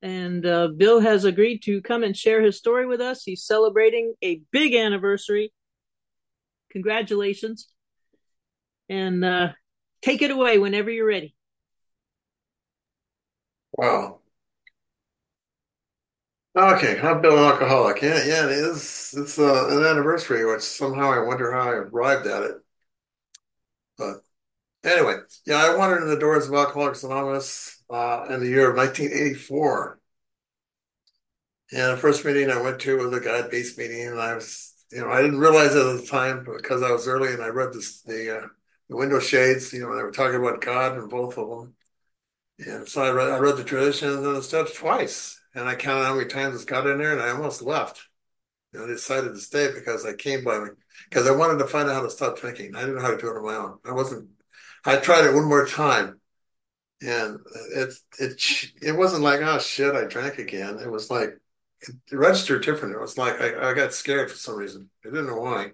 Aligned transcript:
And 0.00 0.46
uh, 0.46 0.68
Bill 0.68 1.00
has 1.00 1.24
agreed 1.24 1.62
to 1.64 1.80
come 1.82 2.04
and 2.04 2.16
share 2.16 2.40
his 2.40 2.56
story 2.56 2.86
with 2.86 3.00
us. 3.00 3.24
He's 3.24 3.44
celebrating 3.44 4.14
a 4.22 4.40
big 4.52 4.74
anniversary. 4.74 5.52
Congratulations. 6.70 7.68
And 8.88 9.24
uh, 9.24 9.52
take 10.02 10.22
it 10.22 10.30
away 10.30 10.58
whenever 10.58 10.90
you're 10.90 11.06
ready. 11.06 11.34
Wow. 13.72 14.20
Okay, 16.56 16.98
I'm 17.00 17.20
Bill 17.20 17.38
an 17.38 17.52
alcoholic. 17.52 18.02
Yeah, 18.02 18.24
yeah, 18.24 18.44
it 18.46 18.50
is. 18.50 19.14
It's 19.16 19.38
uh, 19.38 19.68
an 19.68 19.84
anniversary, 19.84 20.44
which 20.44 20.62
somehow 20.62 21.12
I 21.12 21.20
wonder 21.20 21.52
how 21.52 21.60
I 21.60 21.74
arrived 21.74 22.26
at 22.26 22.42
it. 22.42 22.56
But 23.96 24.24
anyway, 24.84 25.18
yeah, 25.46 25.56
I 25.56 25.76
wandered 25.76 26.02
in 26.02 26.08
the 26.08 26.18
doors 26.18 26.48
of 26.48 26.54
Alcoholics 26.54 27.04
Anonymous 27.04 27.77
uh, 27.90 28.26
in 28.30 28.40
the 28.40 28.48
year 28.48 28.70
of 28.70 28.76
1984. 28.76 29.98
And 31.70 31.92
the 31.92 31.96
first 31.96 32.24
meeting 32.24 32.50
I 32.50 32.60
went 32.60 32.80
to 32.80 32.96
was 32.96 33.12
a 33.12 33.20
God-based 33.20 33.76
meeting, 33.76 34.06
and 34.06 34.20
I 34.20 34.34
was, 34.34 34.72
you 34.90 35.00
know, 35.00 35.10
I 35.10 35.20
didn't 35.20 35.38
realize 35.38 35.74
it 35.74 35.86
at 35.86 36.00
the 36.00 36.06
time 36.06 36.44
because 36.44 36.82
I 36.82 36.90
was 36.90 37.06
early 37.06 37.32
and 37.32 37.42
I 37.42 37.48
read 37.48 37.74
this, 37.74 38.00
the, 38.02 38.38
uh, 38.38 38.46
the 38.88 38.96
window 38.96 39.20
shades, 39.20 39.72
you 39.72 39.80
know, 39.80 39.94
they 39.94 40.02
were 40.02 40.10
talking 40.10 40.40
about 40.40 40.62
God 40.62 40.96
and 40.96 41.10
both 41.10 41.36
of 41.36 41.48
them. 41.48 41.74
And 42.58 42.88
so 42.88 43.02
I 43.02 43.10
read, 43.10 43.30
I 43.30 43.38
read 43.38 43.56
the 43.56 43.64
traditions 43.64 44.16
and 44.16 44.36
the 44.36 44.42
steps 44.42 44.74
twice, 44.74 45.40
and 45.54 45.68
I 45.68 45.74
counted 45.74 46.06
how 46.06 46.14
many 46.14 46.26
times 46.26 46.54
it's 46.54 46.64
got 46.64 46.86
in 46.86 46.98
there, 46.98 47.12
and 47.12 47.20
I 47.20 47.30
almost 47.30 47.62
left. 47.62 48.08
Know, 48.72 48.84
I 48.84 48.86
decided 48.86 49.30
to 49.30 49.40
stay 49.40 49.72
because 49.72 50.04
I 50.04 50.12
came 50.12 50.44
by 50.44 50.66
because 51.08 51.26
I 51.26 51.34
wanted 51.34 51.58
to 51.58 51.66
find 51.66 51.88
out 51.88 51.94
how 51.94 52.02
to 52.02 52.10
stop 52.10 52.38
drinking. 52.38 52.76
I 52.76 52.80
didn't 52.80 52.96
know 52.96 53.02
how 53.02 53.10
to 53.10 53.16
do 53.16 53.28
it 53.28 53.36
on 53.36 53.44
my 53.44 53.54
own. 53.54 53.78
I 53.84 53.92
wasn't. 53.92 54.28
I 54.84 54.96
tried 54.96 55.24
it 55.24 55.34
one 55.34 55.48
more 55.48 55.66
time, 55.66 56.20
and 57.02 57.40
it 57.74 57.94
it 58.18 58.42
it 58.82 58.92
wasn't 58.92 59.22
like 59.22 59.40
oh 59.42 59.58
shit, 59.58 59.94
I 59.94 60.04
drank 60.04 60.38
again. 60.38 60.78
It 60.78 60.90
was 60.90 61.10
like 61.10 61.38
it 61.86 62.16
registered 62.16 62.64
different. 62.64 62.94
It 62.94 63.00
was 63.00 63.18
like 63.18 63.40
I, 63.40 63.70
I 63.70 63.74
got 63.74 63.92
scared 63.92 64.30
for 64.30 64.36
some 64.36 64.56
reason. 64.56 64.90
I 65.04 65.10
didn't 65.10 65.26
know 65.26 65.36
why, 65.40 65.72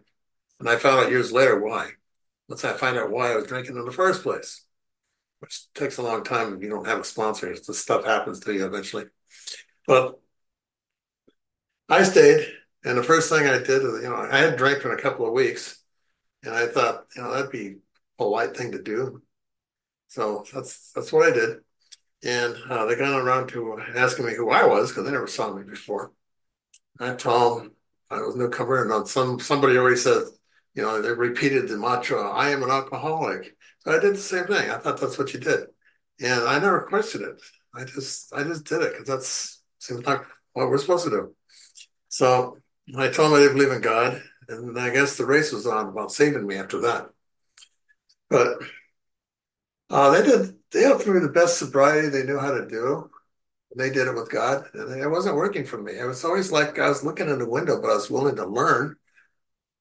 and 0.60 0.68
I 0.68 0.76
found 0.76 1.04
out 1.06 1.10
years 1.10 1.32
later 1.32 1.58
why. 1.60 1.90
Once 2.48 2.64
I 2.64 2.74
find 2.74 2.98
out 2.98 3.10
why 3.10 3.32
I 3.32 3.36
was 3.36 3.46
drinking 3.46 3.76
in 3.76 3.84
the 3.86 3.92
first 3.92 4.22
place, 4.22 4.64
which 5.40 5.72
takes 5.74 5.98
a 5.98 6.02
long 6.02 6.24
time 6.24 6.54
if 6.54 6.62
you 6.62 6.70
don't 6.70 6.86
have 6.86 7.00
a 7.00 7.04
sponsor. 7.04 7.48
This 7.54 7.78
stuff 7.78 8.04
happens 8.04 8.40
to 8.40 8.52
you 8.54 8.66
eventually. 8.66 9.06
But 9.86 10.20
I 11.88 12.02
stayed, 12.02 12.46
and 12.84 12.96
the 12.98 13.02
first 13.02 13.28
thing 13.28 13.46
I 13.46 13.58
did, 13.58 13.82
is, 13.82 14.02
you 14.02 14.08
know, 14.08 14.16
I 14.16 14.38
hadn't 14.38 14.58
drank 14.58 14.80
for 14.80 14.92
a 14.94 15.00
couple 15.00 15.26
of 15.26 15.32
weeks, 15.32 15.82
and 16.42 16.54
I 16.54 16.66
thought, 16.66 17.06
you 17.16 17.22
know, 17.22 17.32
that'd 17.32 17.50
be 17.50 17.66
a 17.68 17.76
polite 18.18 18.56
thing 18.56 18.72
to 18.72 18.82
do. 18.82 19.22
So 20.14 20.44
that's 20.54 20.92
that's 20.92 21.12
what 21.12 21.28
I 21.28 21.34
did. 21.34 21.58
And 22.24 22.56
uh, 22.70 22.86
they 22.86 22.94
got 22.94 23.20
around 23.20 23.48
to 23.48 23.80
asking 23.96 24.26
me 24.26 24.34
who 24.34 24.48
I 24.48 24.64
was 24.64 24.90
because 24.90 25.04
they 25.04 25.10
never 25.10 25.26
saw 25.26 25.52
me 25.52 25.64
before. 25.64 26.12
I 27.00 27.14
told 27.14 27.62
them 27.62 27.72
I 28.10 28.20
was 28.20 28.36
newcomer, 28.36 28.82
and 28.82 28.92
on 28.92 29.06
some 29.06 29.40
somebody 29.40 29.76
already 29.76 29.96
said, 29.96 30.22
you 30.74 30.82
know, 30.82 31.02
they 31.02 31.10
repeated 31.10 31.66
the 31.66 31.76
mantra, 31.76 32.30
"I 32.30 32.50
am 32.50 32.62
an 32.62 32.70
alcoholic." 32.70 33.56
So 33.80 33.90
I 33.90 33.98
did 33.98 34.14
the 34.14 34.18
same 34.18 34.46
thing. 34.46 34.70
I 34.70 34.78
thought 34.78 35.00
that's 35.00 35.18
what 35.18 35.34
you 35.34 35.40
did, 35.40 35.66
and 36.20 36.42
I 36.44 36.60
never 36.60 36.82
questioned 36.82 37.24
it. 37.24 37.42
I 37.74 37.84
just 37.84 38.32
I 38.32 38.44
just 38.44 38.64
did 38.66 38.82
it 38.82 38.92
because 38.92 39.08
that's 39.08 39.62
seems 39.80 40.06
like 40.06 40.22
what 40.52 40.68
we're 40.68 40.78
supposed 40.78 41.04
to 41.04 41.10
do. 41.10 41.34
So 42.08 42.58
I 42.96 43.08
told 43.08 43.32
them 43.32 43.38
I 43.38 43.40
didn't 43.40 43.56
believe 43.56 43.72
in 43.72 43.80
God, 43.80 44.22
and 44.48 44.78
I 44.78 44.90
guess 44.90 45.16
the 45.16 45.26
race 45.26 45.50
was 45.50 45.66
on 45.66 45.88
about 45.88 46.12
saving 46.12 46.46
me 46.46 46.54
after 46.54 46.82
that. 46.82 47.10
But 48.30 48.58
uh, 49.90 50.10
they 50.10 50.22
did 50.22 50.56
they 50.72 50.84
me 51.14 51.20
the 51.20 51.28
best 51.32 51.58
sobriety 51.58 52.08
they 52.08 52.24
knew 52.24 52.38
how 52.38 52.50
to 52.52 52.66
do. 52.66 53.10
and 53.72 53.80
They 53.80 53.90
did 53.90 54.08
it 54.08 54.14
with 54.14 54.30
God, 54.30 54.66
and 54.74 55.00
it 55.00 55.08
wasn't 55.08 55.36
working 55.36 55.64
for 55.66 55.78
me. 55.82 55.94
It 55.98 56.06
was 56.06 56.24
always 56.24 56.52
like 56.52 56.78
I 56.78 56.88
was 56.88 57.04
looking 57.04 57.28
in 57.28 57.38
the 57.38 57.48
window, 57.48 57.80
but 57.80 57.90
I 57.90 57.94
was 57.96 58.10
willing 58.10 58.36
to 58.36 58.46
learn. 58.46 58.96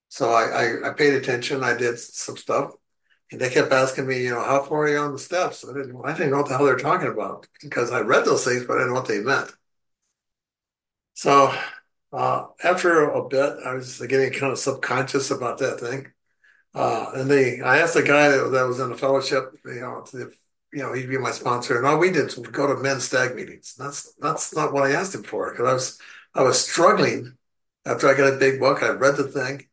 So 0.10 0.32
I, 0.32 0.44
I, 0.88 0.90
I 0.92 0.94
paid 0.94 1.14
attention. 1.16 1.64
I 1.64 1.76
did 1.78 2.00
some 2.00 2.38
stuff, 2.38 2.74
and 3.32 3.42
they 3.42 3.50
kept 3.52 3.72
asking 3.74 4.08
me, 4.08 4.24
you 4.24 4.32
know, 4.32 4.44
how 4.44 4.64
far 4.64 4.84
are 4.86 4.90
you 4.90 4.98
on 5.00 5.14
the 5.14 5.20
steps? 5.20 5.66
I 5.68 5.74
didn't 5.74 5.98
I 6.06 6.14
didn't 6.14 6.32
know 6.32 6.38
what 6.40 6.50
the 6.50 6.58
hell 6.58 6.66
they're 6.68 6.78
talking 6.78 7.10
about 7.10 7.48
because 7.62 7.92
I 7.92 8.02
read 8.02 8.26
those 8.26 8.46
things, 8.46 8.66
but 8.66 8.76
I 8.76 8.80
didn't 8.82 8.90
know 8.96 9.00
what 9.02 9.10
they 9.10 9.22
meant. 9.22 9.52
So 11.14 11.54
uh, 12.12 12.48
after 12.64 13.10
a 13.10 13.28
bit, 13.28 13.58
I 13.66 13.74
was 13.74 14.00
getting 14.00 14.32
kind 14.32 14.52
of 14.52 14.60
subconscious 14.60 15.32
about 15.32 15.60
that 15.60 15.80
thing. 15.80 16.12
Uh, 16.74 17.12
and 17.16 17.30
they, 17.30 17.62
I 17.62 17.80
asked 17.80 17.94
the 17.94 18.04
guy 18.04 18.30
that, 18.30 18.50
that 18.50 18.68
was 18.68 18.80
in 18.80 18.90
the 18.90 18.98
fellowship, 18.98 19.54
you 19.66 19.82
know, 19.82 20.04
if, 20.12 20.38
you 20.74 20.82
know, 20.82 20.94
he'd 20.94 21.10
be 21.10 21.18
my 21.18 21.32
sponsor. 21.32 21.78
And 21.78 21.86
all 21.86 22.00
we 22.00 22.10
did 22.10 22.26
was 22.26 22.36
go 22.36 22.68
to 22.68 22.82
men's 22.82 23.04
stag 23.04 23.36
meetings. 23.36 23.76
That's 23.78 24.14
that's 24.16 24.56
not 24.56 24.74
what 24.74 24.84
I 24.84 24.94
asked 24.94 25.14
him 25.14 25.24
for 25.24 25.52
because 25.52 25.68
I 25.68 25.74
was 25.74 26.00
I 26.34 26.42
was 26.42 26.68
struggling 26.68 27.38
after 27.86 28.08
I 28.08 28.16
got 28.16 28.34
a 28.34 28.38
big 28.38 28.60
book. 28.60 28.82
I 28.82 28.90
read 28.90 29.18
the 29.18 29.28
thing, 29.28 29.68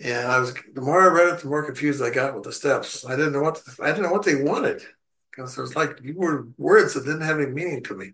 and 0.00 0.28
I 0.28 0.38
was 0.38 0.54
the 0.74 0.80
more 0.80 1.02
I 1.02 1.12
read 1.12 1.34
it, 1.34 1.40
the 1.40 1.48
more 1.48 1.64
confused 1.64 2.02
I 2.02 2.10
got 2.10 2.34
with 2.34 2.44
the 2.44 2.52
steps. 2.52 3.04
I 3.04 3.16
didn't 3.16 3.32
know 3.32 3.42
what 3.42 3.62
I 3.80 3.88
didn't 3.88 4.04
know 4.04 4.12
what 4.12 4.24
they 4.24 4.36
wanted 4.36 4.82
because 5.30 5.56
there 5.56 5.62
was 5.62 5.74
like 5.74 6.00
were 6.14 6.46
words 6.56 6.94
that 6.94 7.04
didn't 7.04 7.22
have 7.22 7.40
any 7.40 7.50
meaning 7.50 7.82
to 7.84 7.96
me. 7.96 8.12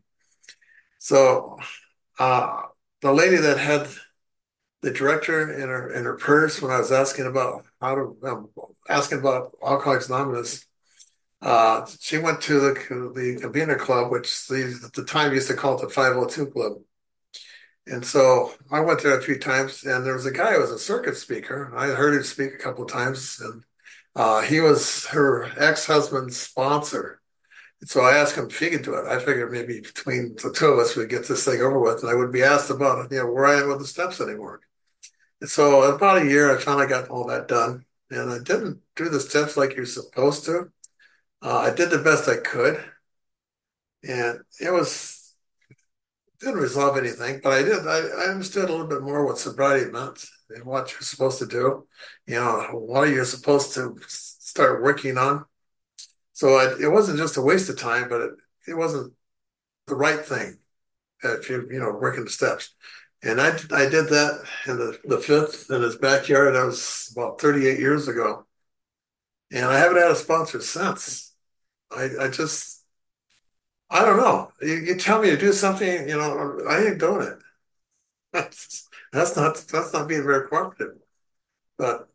So 0.99 1.59
uh, 2.19 2.63
the 3.03 3.13
lady 3.13 3.37
that 3.37 3.59
had 3.59 3.89
the 4.83 4.93
director 4.93 5.53
in 5.53 5.69
her 5.69 5.93
in 5.93 6.05
her 6.05 6.17
purse 6.17 6.63
when 6.63 6.71
I 6.71 6.79
was 6.79 6.93
asking 6.93 7.27
about 7.27 7.65
how 7.81 7.95
to 7.95 8.17
um, 8.25 8.49
asking 8.89 9.21
about 9.21 9.53
Alcoholics 9.65 10.09
Anonymous. 10.09 10.67
Uh, 11.41 11.87
she 12.01 12.19
went 12.19 12.41
to 12.43 12.61
the 12.61 13.13
the 13.15 13.41
Convener 13.41 13.77
Club, 13.77 14.11
which 14.11 14.47
the, 14.49 14.81
at 14.85 14.93
the 14.93 15.05
time 15.05 15.33
used 15.33 15.49
to 15.49 15.55
call 15.55 15.77
it 15.79 15.83
the 15.83 15.89
502 15.89 16.47
Club. 16.51 16.73
And 17.87 18.05
so 18.05 18.53
I 18.71 18.81
went 18.81 19.03
there 19.03 19.19
a 19.19 19.23
few 19.23 19.39
times, 19.39 19.85
and 19.85 20.05
there 20.05 20.15
was 20.15 20.27
a 20.27 20.33
guy 20.33 20.55
who 20.55 20.61
was 20.61 20.71
a 20.71 20.79
circuit 20.79 21.17
speaker. 21.17 21.73
I 21.75 21.87
heard 21.89 22.15
him 22.15 22.23
speak 22.23 22.53
a 22.55 22.59
couple 22.59 22.85
of 22.85 22.91
times, 22.91 23.41
and 23.41 23.65
uh, 24.15 24.43
he 24.43 24.61
was 24.61 25.07
her 25.07 25.51
ex-husband's 25.59 26.37
sponsor. 26.37 27.21
And 27.81 27.89
so 27.89 28.03
I 28.03 28.19
asked 28.19 28.37
him 28.37 28.47
if 28.47 28.59
he 28.59 28.71
could 28.71 28.83
do 28.83 28.95
it. 28.95 29.07
I 29.07 29.19
figured 29.21 29.53
maybe 29.53 29.81
between 29.81 30.35
the 30.43 30.53
two 30.53 30.67
of 30.67 30.79
us 30.81 30.97
we'd 30.97 31.09
get 31.09 31.29
this 31.29 31.45
thing 31.45 31.63
over 31.63 31.79
with, 31.79 32.03
and 32.03 32.11
I 32.11 32.15
wouldn't 32.15 32.33
be 32.33 32.43
asked 32.43 32.71
about 32.71 33.07
it, 33.07 33.13
you 33.13 33.19
know 33.19 33.33
where 33.33 33.47
I 33.47 33.61
am 33.61 33.69
with 33.69 33.79
the 33.79 33.87
steps 33.87 34.21
anymore. 34.21 34.61
So 35.45 35.83
about 35.95 36.23
a 36.23 36.27
year, 36.27 36.55
I 36.57 36.61
finally 36.61 36.87
got 36.87 37.09
all 37.09 37.27
that 37.29 37.49
done, 37.49 37.85
and 38.11 38.31
I 38.31 38.39
didn't 38.39 38.83
do 38.97 39.09
the 39.09 39.21
steps 39.21 39.57
like 39.57 39.77
you're 39.77 39.87
supposed 39.87 40.45
to. 40.47 40.73
Uh, 41.43 41.59
I 41.59 41.75
did 41.75 41.91
the 41.91 41.99
best 41.99 42.29
I 42.29 42.39
could, 42.39 42.85
and 44.03 44.41
it 44.61 44.71
was 44.73 45.35
didn't 46.41 46.61
resolve 46.61 46.97
anything, 46.97 47.41
but 47.43 47.53
I 47.53 47.63
did. 47.63 47.87
I, 47.87 47.99
I 47.99 48.31
understood 48.31 48.69
a 48.69 48.73
little 48.73 48.87
bit 48.87 49.03
more 49.03 49.25
what 49.27 49.39
sobriety 49.39 49.91
meant 49.91 50.25
and 50.51 50.65
what 50.65 50.93
you're 50.93 51.01
supposed 51.01 51.39
to 51.41 51.47
do. 51.47 51.87
You 52.27 52.37
know, 52.37 52.69
what 52.73 53.09
you're 53.09 53.25
supposed 53.25 53.75
to 53.75 53.97
start 54.07 54.83
working 54.83 55.19
on. 55.19 55.45
So 56.35 56.57
I, 56.57 56.75
it 56.83 56.93
wasn't 56.93 57.19
just 57.19 57.37
a 57.39 57.43
waste 57.43 57.71
of 57.71 57.79
time, 57.79 58.09
but 58.09 58.21
it, 58.23 58.31
it 58.69 58.75
wasn't 58.75 59.15
the 59.87 59.97
right 59.97 60.21
thing 60.25 60.59
if 61.25 61.51
you 61.51 61.69
you 61.71 61.81
know 61.81 61.93
working 61.93 62.25
the 62.25 62.31
steps. 62.31 62.75
And 63.23 63.41
I 63.41 63.49
I 63.73 63.89
did 63.89 64.09
that 64.11 64.45
in 64.67 64.79
the, 64.79 64.99
the 65.05 65.19
fifth 65.19 65.71
in 65.71 65.83
his 65.83 65.97
backyard. 65.97 66.55
That 66.55 66.67
was 66.67 67.13
about 67.17 67.41
38 67.41 67.79
years 67.81 68.09
ago. 68.09 68.47
And 69.51 69.65
I 69.65 69.79
haven't 69.79 69.99
had 69.99 70.11
a 70.11 70.17
sponsor 70.17 70.61
since. 70.61 71.35
I, 71.91 72.11
I 72.21 72.29
just, 72.29 72.85
I 73.91 74.05
don't 74.05 74.19
know. 74.19 74.53
You, 74.61 74.75
you 74.75 74.95
tell 74.97 75.21
me 75.23 75.31
to 75.31 75.37
do 75.37 75.53
something, 75.53 76.09
you 76.09 76.17
know, 76.17 76.61
I 76.69 76.85
ain't 76.85 76.99
doing 76.99 77.27
it. 77.27 77.39
That's, 78.33 78.89
that's 79.13 79.37
not, 79.37 79.57
that's 79.73 79.93
not 79.93 80.09
being 80.09 80.25
very 80.25 80.49
cooperative. 80.49 80.99
But 81.79 82.09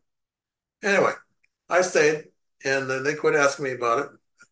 anyway, 0.82 1.12
I 1.68 1.82
stayed 1.82 2.26
and 2.64 2.90
then 2.90 3.04
they 3.04 3.14
quit 3.16 3.36
asking 3.36 3.66
me 3.66 3.72
about 3.72 4.00
it. 4.06 4.10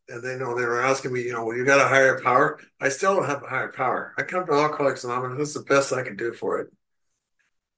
And 0.09 0.23
they 0.23 0.37
know 0.37 0.55
they 0.55 0.65
were 0.65 0.85
asking 0.85 1.13
me, 1.13 1.23
you 1.23 1.33
know, 1.33 1.45
well, 1.45 1.57
you 1.57 1.65
got 1.65 1.81
a 1.81 1.89
higher 1.89 2.21
power. 2.21 2.59
I 2.81 2.89
still 2.89 3.17
don't 3.17 3.29
have 3.29 3.43
a 3.43 3.47
higher 3.49 3.73
power. 3.73 4.15
I 4.19 4.23
come 4.23 4.45
to 4.47 4.53
Alcoholics 4.53 5.05
Anonymous. 5.05 5.39
This 5.39 5.49
is 5.49 5.55
the 5.55 5.75
best 5.75 5.93
I 5.93 6.03
can 6.03 6.17
do 6.17 6.33
for 6.33 6.61
it. 6.61 6.69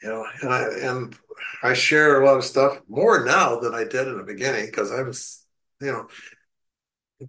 You 0.02 0.08
know, 0.08 0.26
and 0.42 0.52
I 0.52 0.62
and 0.88 1.16
I 1.62 1.72
share 1.74 2.20
a 2.20 2.26
lot 2.26 2.36
of 2.36 2.44
stuff 2.44 2.78
more 2.88 3.24
now 3.24 3.58
than 3.60 3.74
I 3.74 3.84
did 3.84 4.08
in 4.08 4.18
the 4.18 4.24
beginning 4.24 4.66
because 4.66 4.90
I 4.90 5.02
was, 5.02 5.46
you 5.80 5.92
know, 5.92 6.08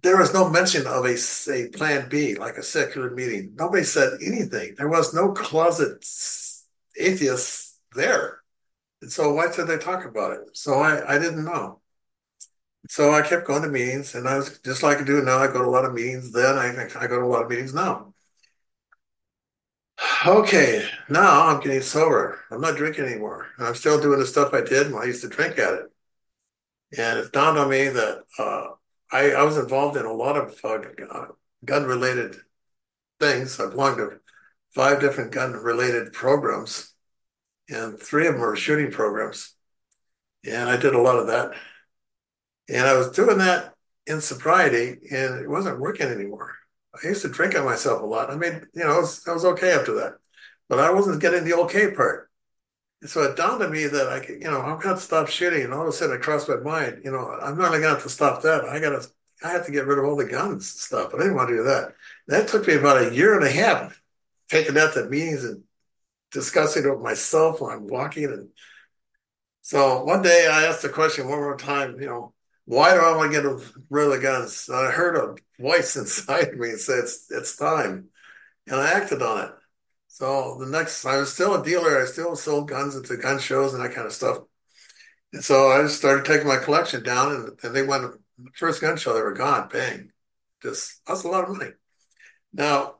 there 0.02 0.16
was 0.18 0.34
no 0.34 0.48
mention 0.48 0.86
of 0.86 1.04
a, 1.04 1.16
a 1.50 1.68
plan 1.68 2.08
B, 2.08 2.34
like 2.34 2.56
a 2.56 2.62
secular 2.62 3.10
meeting. 3.10 3.54
Nobody 3.56 3.84
said 3.84 4.18
anything. 4.24 4.74
There 4.76 4.88
was 4.88 5.14
no 5.14 5.32
closet 5.32 6.04
atheists 6.98 7.78
there. 7.94 8.40
And 9.02 9.12
so 9.12 9.32
why 9.32 9.50
should 9.50 9.68
they 9.68 9.78
talk 9.78 10.04
about 10.04 10.32
it? 10.32 10.56
So 10.56 10.74
I, 10.74 11.14
I 11.14 11.18
didn't 11.18 11.44
know. 11.44 11.80
So 12.88 13.12
I 13.12 13.22
kept 13.22 13.46
going 13.46 13.62
to 13.62 13.68
meetings 13.68 14.14
and 14.14 14.28
I 14.28 14.36
was 14.38 14.58
just 14.60 14.82
like 14.82 14.98
I 14.98 15.04
do 15.04 15.22
now. 15.22 15.38
I 15.38 15.46
go 15.46 15.60
to 15.62 15.68
a 15.68 15.70
lot 15.70 15.84
of 15.84 15.94
meetings 15.94 16.32
then. 16.32 16.56
I, 16.56 16.68
I 16.98 17.06
go 17.06 17.18
to 17.20 17.24
a 17.24 17.26
lot 17.26 17.42
of 17.44 17.50
meetings 17.50 17.74
now. 17.74 18.12
Okay, 20.26 20.88
now 21.08 21.46
I'm 21.46 21.60
getting 21.60 21.80
sober. 21.82 22.40
I'm 22.50 22.60
not 22.60 22.76
drinking 22.76 23.04
anymore. 23.04 23.48
I'm 23.58 23.74
still 23.74 24.00
doing 24.00 24.18
the 24.18 24.26
stuff 24.26 24.52
I 24.54 24.60
did 24.62 24.92
when 24.92 25.02
I 25.02 25.06
used 25.06 25.22
to 25.22 25.28
drink 25.28 25.58
at 25.58 25.74
it. 25.74 25.90
And 26.96 27.18
it 27.18 27.32
dawned 27.32 27.58
on 27.58 27.68
me 27.70 27.88
that 27.88 28.24
uh, 28.38 28.66
I, 29.12 29.32
I 29.32 29.42
was 29.42 29.56
involved 29.56 29.96
in 29.96 30.06
a 30.06 30.12
lot 30.12 30.36
of 30.36 30.58
uh, 30.64 31.26
gun 31.64 31.84
related 31.84 32.36
things. 33.20 33.60
I 33.60 33.68
belonged 33.70 33.98
to 33.98 34.20
five 34.74 35.00
different 35.00 35.32
gun 35.32 35.52
related 35.54 36.12
programs, 36.12 36.94
and 37.68 38.00
three 38.00 38.26
of 38.28 38.34
them 38.34 38.42
were 38.42 38.56
shooting 38.56 38.92
programs. 38.92 39.54
And 40.44 40.70
I 40.70 40.76
did 40.76 40.94
a 40.94 41.00
lot 41.02 41.18
of 41.18 41.28
that. 41.28 41.52
And 42.68 42.86
I 42.86 42.96
was 42.96 43.10
doing 43.10 43.38
that 43.38 43.74
in 44.06 44.20
sobriety, 44.20 44.98
and 45.10 45.40
it 45.40 45.48
wasn't 45.48 45.80
working 45.80 46.06
anymore. 46.06 46.54
I 47.02 47.08
used 47.08 47.22
to 47.22 47.28
drink 47.28 47.56
on 47.56 47.64
myself 47.64 48.02
a 48.02 48.06
lot. 48.06 48.30
I 48.30 48.36
mean, 48.36 48.66
you 48.74 48.84
know, 48.84 48.96
I 48.96 48.98
was, 48.98 49.26
I 49.28 49.32
was 49.32 49.44
okay 49.44 49.72
after 49.72 49.94
that, 49.96 50.14
but 50.68 50.78
I 50.78 50.90
wasn't 50.92 51.20
getting 51.20 51.44
the 51.44 51.56
okay 51.58 51.90
part. 51.90 52.30
And 53.02 53.10
so 53.10 53.22
it 53.22 53.36
dawned 53.36 53.62
on 53.62 53.70
me 53.70 53.86
that 53.86 54.08
I 54.08 54.20
could, 54.20 54.42
you 54.42 54.50
know, 54.50 54.60
I'm 54.60 54.80
going 54.80 54.94
to 54.94 55.00
stop 55.00 55.28
shooting. 55.28 55.62
And 55.62 55.74
all 55.74 55.82
of 55.82 55.88
a 55.88 55.92
sudden 55.92 56.16
it 56.16 56.22
crossed 56.22 56.48
my 56.48 56.56
mind, 56.56 57.02
you 57.04 57.10
know, 57.10 57.38
I'm 57.42 57.58
not 57.58 57.68
going 57.68 57.82
to 57.82 57.88
have 57.88 58.02
to 58.04 58.08
stop 58.08 58.42
that. 58.42 58.64
I 58.64 58.80
got 58.80 59.00
to, 59.00 59.08
I 59.44 59.50
have 59.50 59.66
to 59.66 59.72
get 59.72 59.86
rid 59.86 59.98
of 59.98 60.04
all 60.04 60.16
the 60.16 60.24
guns 60.24 60.52
and 60.52 60.62
stuff. 60.62 61.10
But 61.10 61.20
I 61.20 61.24
didn't 61.24 61.36
want 61.36 61.50
to 61.50 61.56
do 61.56 61.62
that. 61.64 61.94
That 62.28 62.48
took 62.48 62.66
me 62.66 62.74
about 62.74 63.02
a 63.02 63.14
year 63.14 63.36
and 63.36 63.46
a 63.46 63.50
half 63.50 64.00
taking 64.48 64.74
that 64.74 64.94
to 64.94 65.04
meetings 65.04 65.44
and 65.44 65.62
discussing 66.32 66.84
it 66.84 66.90
with 66.90 67.02
myself 67.02 67.60
while 67.60 67.72
I'm 67.72 67.86
walking. 67.86 68.24
And 68.24 68.48
so 69.60 70.02
one 70.04 70.22
day 70.22 70.48
I 70.50 70.64
asked 70.64 70.82
the 70.82 70.88
question 70.88 71.28
one 71.28 71.38
more 71.38 71.56
time, 71.56 72.00
you 72.00 72.06
know, 72.06 72.32
why 72.66 72.92
do 72.94 73.00
I 73.00 73.16
want 73.16 73.32
to 73.32 73.40
get 73.40 73.70
rid 73.90 74.12
of 74.12 74.22
guns? 74.22 74.68
And 74.68 74.76
I 74.76 74.90
heard 74.90 75.16
a 75.16 75.62
voice 75.62 75.96
inside 75.96 76.54
me 76.54 76.72
say, 76.72 76.94
it's, 76.94 77.26
it's 77.30 77.56
time. 77.56 78.08
And 78.66 78.76
I 78.76 78.92
acted 78.92 79.22
on 79.22 79.46
it. 79.46 79.50
So 80.08 80.58
the 80.58 80.66
next, 80.66 81.04
I 81.04 81.16
was 81.18 81.32
still 81.32 81.60
a 81.60 81.64
dealer. 81.64 82.00
I 82.00 82.06
still 82.06 82.36
sold 82.36 82.68
guns 82.68 82.96
at 82.96 83.04
the 83.04 83.16
gun 83.16 83.38
shows 83.38 83.74
and 83.74 83.82
that 83.82 83.94
kind 83.94 84.06
of 84.06 84.12
stuff. 84.12 84.38
And 85.32 85.44
so 85.44 85.70
I 85.70 85.82
just 85.82 85.98
started 85.98 86.24
taking 86.24 86.46
my 86.46 86.56
collection 86.56 87.02
down, 87.02 87.32
and, 87.32 87.50
and 87.62 87.74
they 87.74 87.82
went 87.82 88.04
the 88.38 88.50
first 88.54 88.80
gun 88.80 88.96
show. 88.96 89.12
They 89.12 89.22
were 89.22 89.34
gone, 89.34 89.68
bang. 89.68 90.10
Just 90.62 91.02
that's 91.06 91.24
a 91.24 91.28
lot 91.28 91.44
of 91.44 91.56
money. 91.56 91.72
Now, 92.52 92.96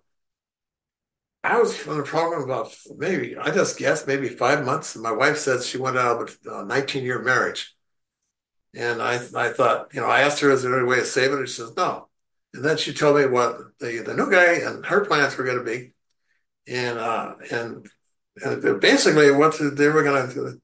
I 1.42 1.58
was 1.58 1.86
on 1.86 1.96
the 1.96 2.02
program 2.02 2.42
about 2.42 2.74
maybe 2.96 3.36
I 3.36 3.50
just 3.52 3.78
guessed 3.78 4.06
maybe 4.06 4.28
five 4.28 4.64
months. 4.64 4.94
And 4.94 5.02
my 5.02 5.12
wife 5.12 5.38
says 5.38 5.66
she 5.66 5.78
went 5.78 5.96
out 5.96 6.20
of 6.20 6.38
a 6.46 6.56
uh, 6.58 6.64
19 6.64 7.04
year 7.04 7.22
marriage, 7.22 7.75
and 8.74 9.02
I 9.02 9.14
I 9.34 9.50
thought 9.52 9.94
you 9.94 10.00
know 10.00 10.08
I 10.08 10.20
asked 10.20 10.40
her 10.40 10.50
is 10.50 10.62
there 10.62 10.78
any 10.78 10.86
way 10.88 11.00
of 11.00 11.06
saving 11.06 11.40
it? 11.42 11.46
She 11.48 11.54
says 11.54 11.72
no, 11.76 12.08
and 12.54 12.64
then 12.64 12.76
she 12.76 12.92
told 12.92 13.16
me 13.16 13.26
what 13.26 13.58
the 13.78 13.98
the 13.98 14.14
new 14.14 14.30
guy 14.30 14.54
and 14.54 14.84
her 14.86 15.04
plans 15.04 15.36
were 15.36 15.44
going 15.44 15.58
to 15.58 15.64
be 15.64 15.92
and 16.66 16.98
uh, 16.98 17.34
and, 17.50 17.88
and 18.42 18.80
basically 18.80 19.30
what 19.30 19.56
they 19.58 19.88
were 19.88 20.02
going 20.02 20.30
to. 20.32 20.60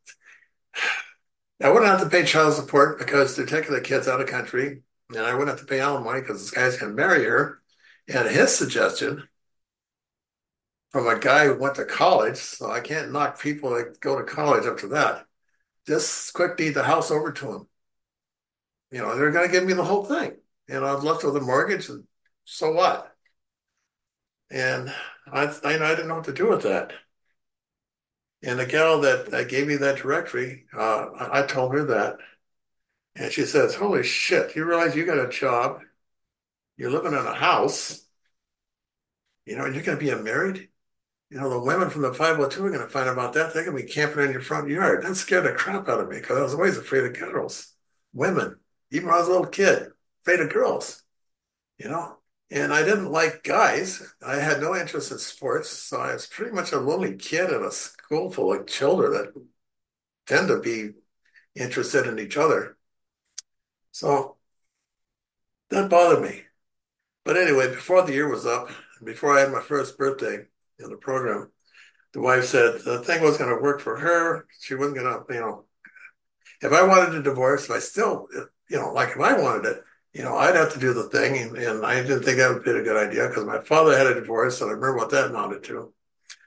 I 1.62 1.70
wouldn't 1.70 1.90
have 1.90 2.02
to 2.02 2.08
pay 2.08 2.24
child 2.24 2.54
support 2.54 2.98
because 2.98 3.36
they're 3.36 3.46
taking 3.46 3.72
the 3.72 3.80
kids 3.80 4.08
out 4.08 4.20
of 4.20 4.26
country, 4.26 4.82
and 5.10 5.20
I 5.20 5.32
wouldn't 5.32 5.50
have 5.50 5.60
to 5.60 5.66
pay 5.66 5.80
alimony 5.80 6.20
because 6.20 6.40
this 6.40 6.50
guy's 6.50 6.76
going 6.76 6.90
to 6.90 6.96
marry 6.96 7.24
her. 7.24 7.62
And 8.08 8.28
his 8.28 8.54
suggestion 8.56 9.28
from 10.90 11.06
a 11.06 11.18
guy 11.18 11.46
who 11.46 11.58
went 11.58 11.76
to 11.76 11.84
college, 11.84 12.36
so 12.36 12.70
I 12.70 12.80
can't 12.80 13.12
knock 13.12 13.40
people 13.40 13.70
that 13.70 14.00
go 14.00 14.18
to 14.18 14.24
college 14.24 14.66
after 14.66 14.88
that. 14.88 15.24
Just 15.86 16.32
quick 16.34 16.56
deed 16.56 16.74
the 16.74 16.82
house 16.82 17.10
over 17.10 17.30
to 17.32 17.52
him. 17.52 17.68
You 18.92 18.98
know, 18.98 19.16
they're 19.16 19.32
going 19.32 19.46
to 19.46 19.52
give 19.52 19.64
me 19.64 19.72
the 19.72 19.84
whole 19.84 20.04
thing. 20.04 20.34
And 20.68 20.84
I've 20.84 21.02
left 21.02 21.24
with 21.24 21.36
a 21.36 21.40
mortgage, 21.40 21.88
and 21.88 22.04
so 22.44 22.72
what? 22.72 23.12
And 24.50 24.92
I, 25.26 25.44
I, 25.46 25.74
I 25.74 25.94
didn't 25.94 26.08
know 26.08 26.16
what 26.16 26.24
to 26.24 26.32
do 26.32 26.48
with 26.48 26.62
that. 26.62 26.92
And 28.42 28.58
the 28.58 28.66
gal 28.66 29.00
that, 29.00 29.30
that 29.30 29.48
gave 29.48 29.66
me 29.66 29.76
that 29.76 29.96
directory, 29.96 30.66
uh, 30.76 31.06
I, 31.18 31.40
I 31.40 31.46
told 31.46 31.72
her 31.72 31.84
that. 31.86 32.16
And 33.16 33.32
she 33.32 33.44
says, 33.44 33.74
Holy 33.74 34.02
shit, 34.02 34.54
you 34.54 34.64
realize 34.64 34.94
you 34.94 35.06
got 35.06 35.18
a 35.24 35.28
job, 35.28 35.80
you're 36.76 36.90
living 36.90 37.12
in 37.12 37.18
a 37.18 37.34
house, 37.34 38.04
you 39.46 39.56
know, 39.56 39.64
and 39.64 39.74
you're 39.74 39.84
going 39.84 39.98
to 39.98 40.04
be 40.04 40.22
married? 40.22 40.68
You 41.30 41.40
know, 41.40 41.48
the 41.48 41.60
women 41.60 41.88
from 41.88 42.02
the 42.02 42.12
502 42.12 42.64
are 42.64 42.70
going 42.70 42.82
to 42.82 42.88
find 42.88 43.08
out 43.08 43.14
about 43.14 43.32
that. 43.34 43.54
They're 43.54 43.64
going 43.64 43.76
to 43.76 43.82
be 43.82 43.90
camping 43.90 44.24
in 44.24 44.32
your 44.32 44.42
front 44.42 44.68
yard. 44.68 45.02
That 45.02 45.14
scared 45.14 45.44
the 45.44 45.52
crap 45.52 45.88
out 45.88 46.00
of 46.00 46.08
me 46.08 46.16
because 46.16 46.36
I 46.36 46.42
was 46.42 46.54
always 46.54 46.76
afraid 46.76 47.04
of 47.04 47.18
girls, 47.18 47.72
women, 48.12 48.56
even 48.92 49.08
when 49.08 49.14
I 49.14 49.18
was 49.18 49.28
a 49.28 49.32
little 49.32 49.46
kid, 49.46 49.88
afraid 50.20 50.40
of 50.40 50.52
girls, 50.52 51.02
you 51.78 51.88
know? 51.88 52.18
And 52.50 52.72
I 52.72 52.84
didn't 52.84 53.10
like 53.10 53.42
guys. 53.42 54.02
I 54.24 54.36
had 54.36 54.60
no 54.60 54.76
interest 54.76 55.10
in 55.10 55.18
sports. 55.18 55.70
So 55.70 55.98
I 55.98 56.12
was 56.12 56.26
pretty 56.26 56.52
much 56.52 56.72
a 56.72 56.78
lonely 56.78 57.16
kid 57.16 57.50
in 57.50 57.64
a 57.64 57.70
school 57.70 58.30
full 58.30 58.52
of 58.52 58.66
children 58.66 59.12
that 59.12 59.32
tend 60.26 60.48
to 60.48 60.60
be 60.60 60.90
interested 61.54 62.06
in 62.06 62.18
each 62.18 62.36
other. 62.36 62.76
So 63.90 64.36
that 65.70 65.88
bothered 65.88 66.22
me. 66.22 66.42
But 67.24 67.38
anyway, 67.38 67.68
before 67.68 68.02
the 68.02 68.12
year 68.12 68.28
was 68.28 68.44
up, 68.44 68.68
before 69.02 69.36
I 69.36 69.40
had 69.40 69.52
my 69.52 69.62
first 69.62 69.96
birthday 69.96 70.44
in 70.78 70.90
the 70.90 70.96
program, 70.96 71.50
the 72.12 72.20
wife 72.20 72.44
said 72.44 72.80
the 72.84 72.98
thing 72.98 73.22
was 73.22 73.38
going 73.38 73.48
to 73.48 73.62
work 73.62 73.80
for 73.80 73.96
her. 73.96 74.46
She 74.60 74.74
wasn't 74.74 74.96
going 74.96 75.06
to, 75.06 75.34
you 75.34 75.40
know, 75.40 75.64
if 76.60 76.72
I 76.72 76.82
wanted 76.82 77.14
a 77.14 77.22
divorce, 77.22 77.64
if 77.64 77.70
I 77.70 77.78
still, 77.78 78.28
you 78.72 78.78
know, 78.78 78.90
like 78.90 79.10
if 79.10 79.20
I 79.20 79.38
wanted 79.38 79.66
it, 79.66 79.84
you 80.14 80.22
know, 80.22 80.36
I'd 80.36 80.56
have 80.56 80.72
to 80.72 80.80
do 80.80 80.94
the 80.94 81.10
thing. 81.10 81.36
And, 81.36 81.56
and 81.58 81.84
I 81.84 82.02
didn't 82.02 82.22
think 82.22 82.38
that 82.38 82.52
would 82.52 82.64
be 82.64 82.70
a 82.70 82.82
good 82.82 82.96
idea 82.96 83.28
because 83.28 83.44
my 83.44 83.60
father 83.60 83.96
had 83.96 84.06
a 84.06 84.14
divorce 84.14 84.60
and 84.60 84.70
I 84.70 84.72
remember 84.72 84.96
what 84.96 85.10
that 85.10 85.26
amounted 85.26 85.62
to. 85.64 85.92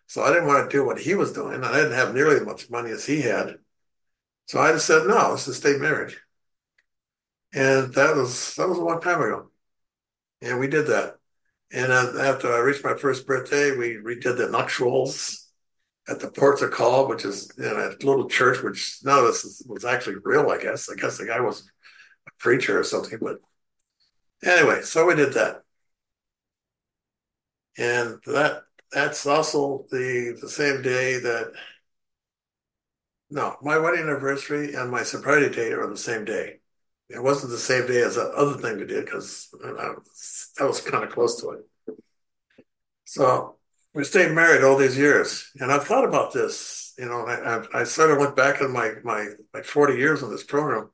So 0.07 0.23
I 0.23 0.29
didn't 0.29 0.47
want 0.47 0.69
to 0.69 0.75
do 0.75 0.83
what 0.83 0.99
he 0.99 1.13
was 1.13 1.33
doing. 1.33 1.63
I 1.63 1.71
didn't 1.71 1.93
have 1.93 2.15
nearly 2.15 2.37
as 2.37 2.45
much 2.45 2.69
money 2.69 2.89
as 2.89 3.05
he 3.05 3.21
had. 3.21 3.57
So 4.47 4.59
I 4.59 4.71
just 4.71 4.87
said, 4.87 5.05
no, 5.05 5.29
let's 5.29 5.45
just 5.45 5.59
stay 5.59 5.77
married. 5.77 6.15
And 7.53 7.93
that 7.93 8.15
was, 8.15 8.55
that 8.55 8.67
was 8.67 8.79
a 8.79 8.83
long 8.83 9.01
time 9.01 9.21
ago. 9.21 9.51
And 10.41 10.59
we 10.59 10.67
did 10.67 10.87
that. 10.87 11.15
And 11.71 11.91
after 11.91 12.53
I 12.53 12.59
reached 12.59 12.83
my 12.83 12.95
first 12.95 13.25
birthday, 13.27 13.75
we 13.75 13.95
redid 13.95 14.37
the 14.37 14.49
nuptials 14.49 15.47
at 16.07 16.19
the 16.19 16.29
Ports 16.29 16.61
of 16.61 16.71
Call, 16.71 17.07
which 17.07 17.25
is 17.25 17.51
in 17.57 17.65
a 17.65 17.89
little 18.05 18.29
church, 18.29 18.61
which 18.61 18.99
none 19.03 19.19
of 19.19 19.25
this 19.25 19.63
was 19.67 19.85
actually 19.85 20.17
real, 20.23 20.49
I 20.49 20.59
guess. 20.59 20.89
I 20.89 20.95
guess 20.95 21.17
the 21.17 21.25
guy 21.25 21.39
was 21.39 21.69
a 22.27 22.31
preacher 22.39 22.79
or 22.79 22.83
something, 22.83 23.19
but 23.21 23.39
Anyway, 24.43 24.81
so 24.81 25.05
we 25.05 25.15
did 25.15 25.33
that. 25.33 25.63
And 27.77 28.21
that 28.25 28.63
that's 28.91 29.25
also 29.25 29.85
the 29.91 30.37
the 30.41 30.49
same 30.49 30.81
day 30.81 31.19
that 31.19 31.51
no, 33.29 33.55
my 33.61 33.77
wedding 33.77 34.01
anniversary 34.01 34.73
and 34.75 34.91
my 34.91 35.03
sobriety 35.03 35.53
date 35.53 35.73
are 35.73 35.89
the 35.89 35.97
same 35.97 36.25
day. 36.25 36.59
It 37.09 37.21
wasn't 37.21 37.51
the 37.51 37.57
same 37.57 37.87
day 37.87 38.01
as 38.01 38.15
the 38.15 38.23
other 38.29 38.57
thing 38.59 38.77
we 38.77 38.85
did 38.85 39.05
because 39.05 39.49
that 39.61 40.65
was 40.65 40.81
kind 40.81 41.03
of 41.03 41.11
close 41.11 41.39
to 41.41 41.49
it. 41.51 41.65
So 43.05 43.55
we 43.93 44.03
stayed 44.03 44.31
married 44.31 44.63
all 44.63 44.77
these 44.77 44.97
years, 44.97 45.51
and 45.59 45.71
I've 45.71 45.85
thought 45.85 46.05
about 46.05 46.33
this. 46.33 46.93
You 46.97 47.05
know, 47.05 47.25
I, 47.27 47.81
I 47.81 47.83
sort 47.83 48.11
of 48.11 48.17
went 48.17 48.35
back 48.35 48.61
in 48.61 48.71
my 48.71 48.93
my 49.03 49.27
like 49.53 49.65
forty 49.65 49.95
years 49.97 50.23
on 50.23 50.31
this 50.31 50.43
program, 50.43 50.89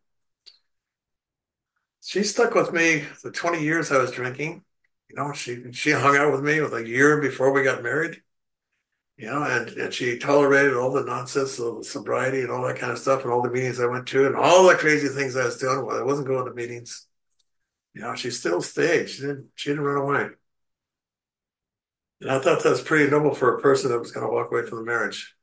she 2.03 2.24
stuck 2.24 2.55
with 2.55 2.74
me 2.74 3.05
the 3.24 3.31
20 3.31 3.62
years 3.62 3.91
I 3.91 3.98
was 4.00 4.12
drinking. 4.12 4.63
You 5.10 5.15
know, 5.15 5.34
she 5.34 5.72
she 5.74 5.91
hung 5.91 6.17
out 6.17 6.31
with 6.31 6.41
me 6.43 6.62
with 6.62 6.74
a 6.74 6.88
year 6.88 7.22
before 7.22 7.51
we 7.51 7.63
got 7.63 7.84
married. 7.84 8.22
You 9.17 9.27
know, 9.27 9.43
and, 9.43 9.70
and 9.70 9.93
she 9.93 10.17
tolerated 10.17 10.74
all 10.74 10.91
the 10.91 11.03
nonsense 11.03 11.60
of 11.60 11.86
sobriety 11.86 12.41
and 12.41 12.50
all 12.50 12.65
that 12.65 12.79
kind 12.79 12.91
of 12.91 12.98
stuff 12.98 13.24
and 13.24 13.31
all 13.31 13.43
the 13.43 13.51
meetings 13.51 13.79
I 13.79 13.86
went 13.86 14.08
to 14.08 14.25
and 14.25 14.36
all 14.36 14.67
the 14.67 14.74
crazy 14.74 15.10
things 15.10 15.36
I 15.36 15.46
was 15.46 15.58
doing 15.58 15.86
while 15.86 15.98
I 15.98 16.01
wasn't 16.01 16.27
going 16.27 16.46
to 16.46 16.53
meetings. 16.53 17.05
You 17.93 18.01
know, 18.01 18.15
she 18.15 18.31
still 18.31 18.62
stayed. 18.62 19.10
She 19.10 19.22
didn't 19.22 19.50
she 19.55 19.70
didn't 19.70 19.84
run 19.86 20.01
away. 20.01 20.29
And 22.22 22.31
I 22.31 22.39
thought 22.39 22.63
that 22.63 22.70
was 22.70 22.81
pretty 22.81 23.12
noble 23.12 23.36
for 23.36 23.55
a 23.55 23.62
person 23.62 23.91
that 23.91 24.00
was 24.00 24.12
going 24.12 24.25
to 24.25 24.34
walk 24.34 24.51
away 24.51 24.65
from 24.65 24.79
the 24.79 24.86
marriage. 24.86 25.36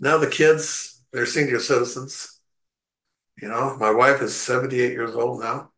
Now 0.00 0.16
the 0.18 0.26
kids, 0.28 1.02
they're 1.12 1.26
senior 1.26 1.58
citizens 1.58 2.37
you 3.40 3.48
know, 3.48 3.76
my 3.78 3.90
wife 3.90 4.20
is 4.22 4.36
78 4.36 4.92
years 4.92 5.14
old 5.14 5.40
now. 5.40 5.70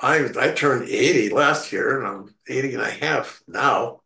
I 0.00 0.30
I 0.38 0.52
turned 0.52 0.88
80 0.88 1.30
last 1.30 1.72
year 1.72 1.98
and 1.98 2.06
I'm 2.06 2.34
80 2.48 2.74
and 2.74 2.82
a 2.82 2.90
half 2.90 3.42
now. 3.46 4.00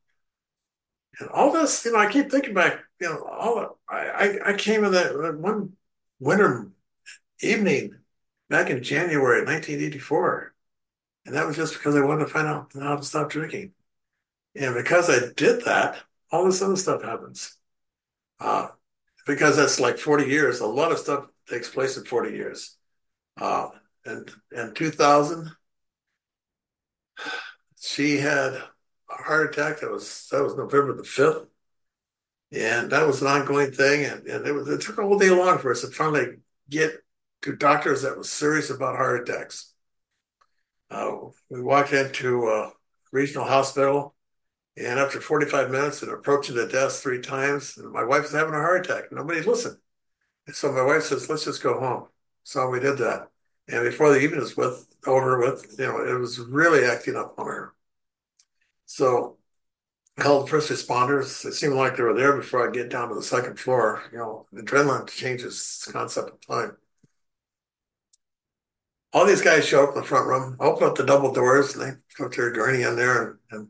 And 1.19 1.28
all 1.31 1.52
this, 1.52 1.85
you 1.85 1.93
know, 1.93 1.99
I 1.99 2.11
keep 2.12 2.31
thinking 2.31 2.55
back, 2.55 2.81
you 3.00 3.09
know, 3.09 3.25
all 3.25 3.78
I, 3.88 4.38
I 4.45 4.52
came 4.55 4.85
in 4.85 4.93
that 4.93 5.38
one 5.38 5.73
winter 6.21 6.71
evening 7.40 7.97
back 8.50 8.71
in 8.71 8.83
January 8.83 9.45
1984. 9.45 10.55
And 11.25 11.35
that 11.35 11.47
was 11.47 11.57
just 11.57 11.75
because 11.75 11.97
I 11.97 12.02
wanted 12.02 12.25
to 12.25 12.31
find 12.31 12.47
out 12.47 12.73
how 12.75 12.97
to 12.97 13.02
stop 13.02 13.31
drinking. 13.31 13.73
And 14.55 14.75
because 14.75 15.09
I 15.11 15.33
did 15.37 15.64
that, 15.64 15.99
all 16.31 16.45
this 16.45 16.62
other 16.62 16.76
stuff 16.76 17.02
happens. 17.02 17.57
Uh, 18.40 18.69
because 19.26 19.57
that's 19.57 19.81
like 19.81 19.99
40 19.99 20.26
years, 20.26 20.61
a 20.61 20.66
lot 20.66 20.93
of 20.93 20.99
stuff 20.99 21.26
takes 21.48 21.68
place 21.70 21.96
in 21.96 22.04
40 22.04 22.30
years. 22.32 22.76
Uh, 23.40 23.68
and 24.04 24.30
in 24.52 24.74
2000, 24.74 25.50
she 27.78 28.18
had 28.18 28.54
a 28.54 28.62
heart 29.08 29.50
attack. 29.52 29.80
That 29.80 29.90
was 29.90 30.28
that 30.30 30.42
was 30.42 30.56
November 30.56 30.94
the 30.94 31.02
5th. 31.04 31.48
And 32.52 32.90
that 32.92 33.06
was 33.06 33.20
an 33.22 33.28
ongoing 33.28 33.72
thing. 33.72 34.04
And, 34.04 34.26
and 34.26 34.46
it, 34.46 34.52
was, 34.52 34.68
it 34.68 34.80
took 34.80 34.98
all 34.98 35.18
day 35.18 35.30
long 35.30 35.58
for 35.58 35.72
us 35.72 35.80
to 35.82 35.88
finally 35.88 36.36
get 36.70 36.92
to 37.42 37.56
doctors 37.56 38.02
that 38.02 38.16
was 38.16 38.30
serious 38.30 38.70
about 38.70 38.96
heart 38.96 39.28
attacks. 39.28 39.72
Uh, 40.90 41.16
we 41.50 41.60
walked 41.62 41.92
into 41.92 42.48
a 42.48 42.72
regional 43.12 43.44
hospital 43.46 44.14
And 44.76 45.00
after 45.00 45.20
45 45.20 45.70
minutes 45.70 46.02
and 46.02 46.12
approaching 46.12 46.56
the 46.56 46.68
desk 46.68 47.02
three 47.02 47.20
times, 47.22 47.78
my 47.78 48.04
wife 48.04 48.24
was 48.24 48.32
having 48.32 48.54
a 48.54 48.58
heart 48.58 48.86
attack. 48.86 49.12
Nobody 49.12 49.42
listened. 49.42 49.78
So 50.52 50.72
my 50.72 50.82
wife 50.82 51.02
says, 51.04 51.28
let's 51.28 51.44
just 51.44 51.62
go 51.62 51.78
home. 51.80 52.06
So 52.44 52.68
we 52.68 52.80
did 52.80 52.98
that. 52.98 53.28
And 53.68 53.84
before 53.84 54.12
the 54.12 54.20
evening 54.20 54.40
was 54.40 54.56
with, 54.56 54.86
over 55.06 55.38
with, 55.38 55.74
you 55.78 55.86
know, 55.86 56.04
it 56.04 56.18
was 56.18 56.38
really 56.38 56.84
acting 56.84 57.16
up 57.16 57.34
on 57.38 57.46
her. 57.46 57.74
So 58.86 59.38
I 60.16 60.22
called 60.22 60.46
the 60.46 60.50
first 60.50 60.70
responders. 60.70 61.44
It 61.44 61.54
seemed 61.54 61.74
like 61.74 61.96
they 61.96 62.02
were 62.02 62.14
there 62.14 62.36
before 62.36 62.66
I 62.66 62.72
get 62.72 62.88
down 62.88 63.08
to 63.08 63.14
the 63.16 63.22
second 63.22 63.58
floor. 63.58 64.02
You 64.12 64.18
know, 64.18 64.46
adrenaline 64.54 65.08
changes 65.08 65.86
concept 65.90 66.30
of 66.30 66.40
time. 66.46 66.76
All 69.12 69.26
these 69.26 69.42
guys 69.42 69.66
show 69.66 69.82
up 69.82 69.94
in 69.94 70.00
the 70.00 70.06
front 70.06 70.26
room, 70.26 70.56
open 70.60 70.86
up 70.86 70.94
the 70.94 71.04
double 71.04 71.32
doors, 71.32 71.74
and 71.74 71.82
they 71.82 71.96
put 72.16 72.36
their 72.36 72.52
gurney 72.52 72.82
in 72.82 72.96
there. 72.96 73.38
And, 73.50 73.68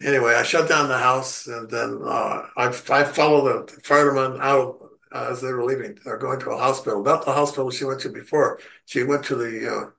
and 0.00 0.08
anyway, 0.08 0.34
I 0.34 0.44
shut 0.44 0.68
down 0.68 0.88
the 0.88 0.98
house, 0.98 1.46
and 1.46 1.68
then 1.68 2.00
uh, 2.04 2.46
I, 2.56 2.66
I 2.90 3.04
followed 3.04 3.68
the 3.68 3.80
fireman 3.82 4.38
out 4.40 4.79
uh, 5.12 5.28
as 5.30 5.40
they 5.40 5.52
were 5.52 5.64
leaving. 5.64 5.98
They're 6.04 6.18
going 6.18 6.40
to 6.40 6.50
a 6.50 6.58
hospital, 6.58 7.02
not 7.02 7.24
the 7.24 7.32
hospital 7.32 7.70
she 7.70 7.84
went 7.84 8.00
to 8.00 8.08
before. 8.08 8.60
She 8.86 9.02
went 9.02 9.24
to 9.26 9.36
the 9.36 9.92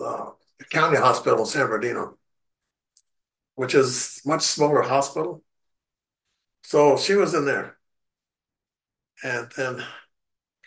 uh, 0.00 0.04
uh, 0.04 0.30
county 0.70 0.98
hospital 0.98 1.40
in 1.40 1.46
San 1.46 1.66
Bernardino, 1.66 2.18
which 3.54 3.74
is 3.74 4.20
much 4.24 4.42
smaller 4.42 4.82
hospital. 4.82 5.42
So 6.62 6.96
she 6.96 7.14
was 7.14 7.34
in 7.34 7.46
there, 7.46 7.78
and 9.22 9.50
then 9.56 9.84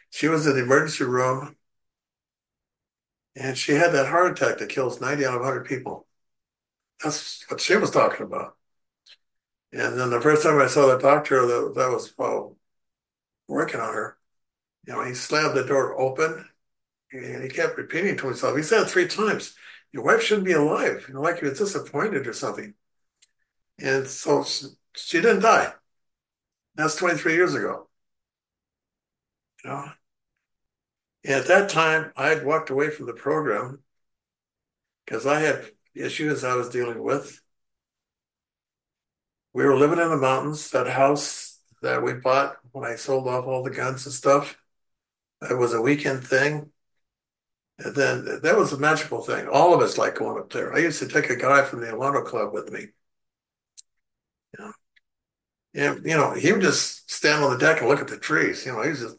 she 0.10 0.28
was 0.28 0.48
in 0.48 0.56
the 0.56 0.64
emergency 0.64 1.04
room, 1.06 1.56
and 3.36 3.58
she 3.58 3.74
had 3.74 3.92
that 3.94 4.08
heart 4.08 4.32
attack 4.40 4.60
that 4.60 4.70
kills 4.70 5.02
90 5.02 5.26
out 5.26 5.36
of 5.36 5.42
100 5.42 5.66
people. 5.66 6.08
That's 7.04 7.44
what 7.50 7.62
she 7.62 7.76
was 7.76 7.92
talking 7.92 8.26
about. 8.26 8.56
And 9.72 10.00
then 10.00 10.12
the 10.12 10.22
first 10.22 10.44
time 10.44 10.60
I 10.60 10.68
saw 10.68 10.86
the 10.88 11.00
doctor 11.00 11.46
that, 11.46 11.74
that 11.76 11.90
was 11.90 12.14
well, 12.18 12.58
working 13.54 13.80
on 13.80 13.94
her, 13.94 14.18
you 14.86 14.94
know, 14.94 15.04
he 15.04 15.14
slammed 15.14 15.56
the 15.56 15.66
door 15.66 16.00
open 16.00 16.46
and 17.12 17.44
he 17.44 17.50
kept 17.50 17.78
repeating 17.78 18.18
to 18.18 18.28
himself. 18.28 18.58
He 18.58 18.64
said 18.64 18.88
three 18.88 19.08
times, 19.08 19.56
Your 19.92 20.04
wife 20.04 20.22
shouldn't 20.22 20.48
be 20.48 20.54
alive, 20.54 21.06
you 21.08 21.14
know, 21.14 21.22
like 21.22 21.40
he 21.40 21.46
was 21.46 21.60
disappointed 21.60 22.28
or 22.28 22.34
something. 22.34 22.74
And 23.80 24.08
so 24.08 24.44
she, 24.96 25.22
didn't 25.22 25.42
die. 25.42 25.74
That's 26.76 26.96
23 26.96 27.34
years 27.34 27.54
ago. 27.56 27.88
You 29.64 29.70
know? 29.70 29.86
And 31.24 31.34
at 31.36 31.48
that 31.48 31.70
time, 31.70 32.12
I 32.16 32.30
had 32.30 32.46
walked 32.46 32.70
away 32.70 32.90
from 32.90 33.06
the 33.06 33.14
program 33.14 33.82
because 35.06 35.26
I 35.26 35.40
had 35.40 35.66
issues 35.96 36.44
I 36.44 36.56
was 36.56 36.70
dealing 36.70 37.02
with. 37.02 37.40
We 39.54 39.64
were 39.64 39.78
living 39.78 40.00
in 40.00 40.10
the 40.10 40.18
mountains. 40.18 40.72
That 40.72 40.88
house 40.88 41.60
that 41.82 42.04
we 42.04 42.14
bought 42.14 42.58
when 42.74 42.84
I 42.84 42.96
sold 42.96 43.28
off 43.28 43.46
all 43.46 43.64
the 43.64 43.70
guns 43.70 44.06
and 44.06 44.14
stuff, 44.14 44.58
it 45.50 45.58
was 45.58 45.74
a 45.74 45.82
weekend 45.82 46.26
thing. 46.26 46.72
And 47.80 47.96
then 47.96 48.40
that 48.44 48.58
was 48.58 48.74
a 48.74 48.78
magical 48.78 49.22
thing. 49.22 49.48
All 49.48 49.74
of 49.74 49.82
us 49.82 49.98
like 49.98 50.16
going 50.16 50.40
up 50.40 50.52
there. 50.52 50.74
I 50.74 50.80
used 50.80 51.00
to 51.00 51.08
take 51.08 51.30
a 51.30 51.36
guy 51.36 51.64
from 51.64 51.82
the 51.82 51.88
Alano 51.88 52.26
Club 52.26 52.54
with 52.54 52.72
me. 52.72 52.88
Yeah. 54.60 54.72
And, 55.76 56.06
you 56.06 56.16
know, 56.16 56.34
he 56.34 56.52
would 56.52 56.62
just 56.62 57.10
stand 57.12 57.44
on 57.44 57.52
the 57.52 57.58
deck 57.58 57.80
and 57.80 57.90
look 57.90 58.02
at 58.02 58.08
the 58.08 58.18
trees. 58.18 58.66
You 58.66 58.74
know, 58.74 58.82
he 58.84 58.90
was 58.90 59.00
just, 59.00 59.18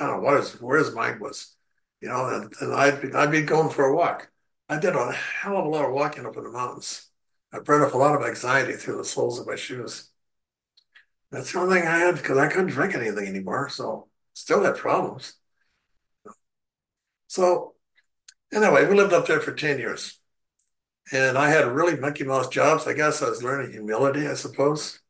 I 0.00 0.06
don't 0.06 0.16
know 0.16 0.22
what 0.22 0.38
his, 0.38 0.60
where 0.60 0.78
his 0.78 0.94
mind 0.94 1.20
was, 1.20 1.54
you 2.00 2.08
know, 2.08 2.26
and, 2.26 2.52
and 2.60 2.74
I'd, 2.74 3.00
be, 3.00 3.12
I'd 3.12 3.30
be 3.30 3.42
going 3.42 3.70
for 3.70 3.86
a 3.86 3.94
walk. 3.94 4.30
I 4.68 4.78
did 4.78 4.96
a 4.96 5.12
hell 5.12 5.56
of 5.58 5.66
a 5.66 5.68
lot 5.68 5.84
of 5.84 5.92
walking 5.92 6.24
up 6.26 6.36
in 6.36 6.44
the 6.44 6.50
mountains. 6.50 7.08
I 7.52 7.58
burned 7.58 7.84
up 7.84 7.94
a 7.94 7.98
lot 7.98 8.14
of 8.14 8.26
anxiety 8.26 8.74
through 8.74 8.96
the 8.96 9.04
soles 9.04 9.38
of 9.38 9.46
my 9.46 9.56
shoes. 9.56 10.11
That's 11.32 11.52
the 11.52 11.60
only 11.60 11.80
thing 11.80 11.88
I 11.88 11.98
had 11.98 12.16
because 12.16 12.38
I 12.38 12.46
couldn't 12.48 12.70
drink 12.70 12.94
anything 12.94 13.26
anymore. 13.26 13.70
So 13.70 14.08
still 14.34 14.62
had 14.62 14.76
problems. 14.76 15.34
So 17.26 17.74
anyway, 18.52 18.86
we 18.86 18.94
lived 18.94 19.14
up 19.14 19.26
there 19.26 19.40
for 19.40 19.54
10 19.54 19.78
years. 19.78 20.20
And 21.10 21.36
I 21.36 21.48
had 21.48 21.66
really 21.66 21.96
Mickey 21.96 22.24
Mouse 22.24 22.48
jobs. 22.48 22.86
I 22.86 22.92
guess 22.92 23.22
I 23.22 23.30
was 23.30 23.42
learning 23.42 23.72
humility, 23.72 24.26
I 24.26 24.34
suppose. 24.34 25.00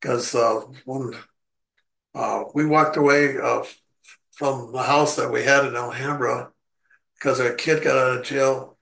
Because 0.00 0.34
uh, 0.34 0.62
when 0.84 1.12
uh, 2.14 2.44
we 2.54 2.66
walked 2.66 2.96
away 2.96 3.38
uh, 3.38 3.62
from 4.32 4.72
the 4.72 4.82
house 4.82 5.16
that 5.16 5.32
we 5.32 5.44
had 5.44 5.64
in 5.64 5.76
Alhambra 5.76 6.50
because 7.14 7.40
our 7.40 7.54
kid 7.54 7.82
got 7.82 7.96
out 7.96 8.18
of 8.18 8.24
jail 8.24 8.76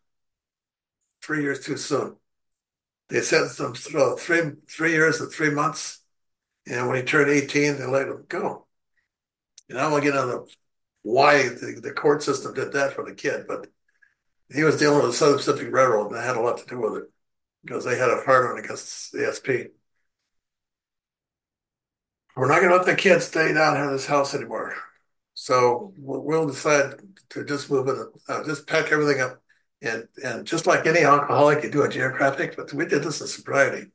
three 1.23 1.43
years 1.43 1.65
too 1.65 1.77
soon. 1.77 2.17
They 3.09 3.21
sentenced 3.21 3.61
him 3.61 3.75
to 3.75 4.17
three, 4.19 4.53
three 4.69 4.93
years 4.93 5.21
and 5.21 5.31
three 5.31 5.51
months. 5.51 6.02
And 6.67 6.87
when 6.87 6.97
he 6.97 7.03
turned 7.03 7.31
18, 7.31 7.79
they 7.79 7.87
let 7.87 8.09
him 8.09 8.25
go. 8.29 8.67
And 9.69 9.79
I 9.79 9.89
won't 9.89 10.05
get 10.05 10.15
into 10.15 10.47
why 11.03 11.49
the, 11.49 11.81
the 11.83 11.93
court 11.93 12.23
system 12.23 12.55
did 12.55 12.73
that 12.73 12.95
for 12.95 13.05
the 13.05 13.15
kid, 13.15 13.47
but 13.49 13.67
he 14.53 14.65
was 14.65 14.79
dealing 14.79 14.99
with 15.03 15.13
the 15.13 15.17
Southern 15.17 15.39
Pacific 15.39 15.73
Railroad 15.73 16.09
and 16.09 16.17
that 16.17 16.25
had 16.25 16.37
a 16.37 16.41
lot 16.41 16.59
to 16.59 16.67
do 16.67 16.81
with 16.81 17.03
it 17.03 17.11
because 17.65 17.85
they 17.85 17.97
had 17.97 18.11
a 18.11 18.23
hard 18.23 18.51
on 18.51 18.65
against 18.65 19.13
the 19.13 19.33
SP. 19.33 19.73
We're 22.37 22.49
not 22.49 22.61
going 22.61 22.71
to 22.71 22.77
let 22.77 22.87
the 22.87 22.95
kid 22.95 23.21
stay 23.21 23.53
down 23.53 23.77
in 23.77 23.93
this 23.93 24.07
house 24.07 24.35
anymore. 24.35 24.75
So 25.35 25.93
we'll 25.97 26.47
decide 26.47 26.95
to 27.31 27.45
just 27.45 27.71
move 27.71 27.89
it, 27.89 27.97
uh, 28.29 28.45
just 28.45 28.67
pack 28.67 28.93
everything 28.93 29.21
up. 29.21 29.41
And, 29.81 30.07
and 30.23 30.47
just 30.47 30.67
like 30.67 30.87
any 30.87 31.01
alcoholic, 31.01 31.65
you 31.65 31.71
do 31.71 31.83
a 31.83 31.89
geographic, 31.89 32.57
but 32.57 32.73
we 32.73 32.87
did 32.87 33.03
this 33.03 33.21
in 33.21 33.27
sobriety. 33.27 33.89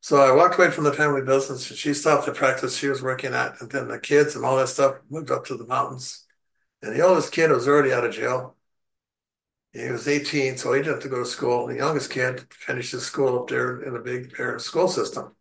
So 0.00 0.18
I 0.18 0.34
walked 0.34 0.58
away 0.58 0.70
from 0.70 0.84
the 0.84 0.92
family 0.92 1.22
business 1.22 1.68
and 1.68 1.78
she 1.78 1.92
stopped 1.92 2.26
the 2.26 2.32
practice 2.32 2.76
she 2.76 2.88
was 2.88 3.02
working 3.02 3.34
at. 3.34 3.60
And 3.60 3.70
then 3.70 3.88
the 3.88 3.98
kids 3.98 4.36
and 4.36 4.44
all 4.44 4.56
that 4.56 4.68
stuff 4.68 4.96
moved 5.10 5.30
up 5.30 5.44
to 5.46 5.56
the 5.56 5.66
mountains. 5.66 6.24
And 6.82 6.94
the 6.94 7.02
oldest 7.02 7.32
kid 7.32 7.50
was 7.50 7.66
already 7.66 7.92
out 7.92 8.04
of 8.04 8.14
jail. 8.14 8.56
He 9.72 9.90
was 9.90 10.08
18, 10.08 10.56
so 10.56 10.72
he 10.72 10.80
didn't 10.80 10.94
have 10.94 11.02
to 11.02 11.08
go 11.08 11.18
to 11.18 11.26
school. 11.26 11.66
The 11.66 11.76
youngest 11.76 12.10
kid 12.10 12.52
finished 12.52 12.92
his 12.92 13.04
school 13.04 13.38
up 13.40 13.48
there 13.48 13.82
in 13.82 13.94
a 13.94 14.00
Big 14.00 14.36
Bear 14.36 14.58
school 14.58 14.88
system. 14.88 15.34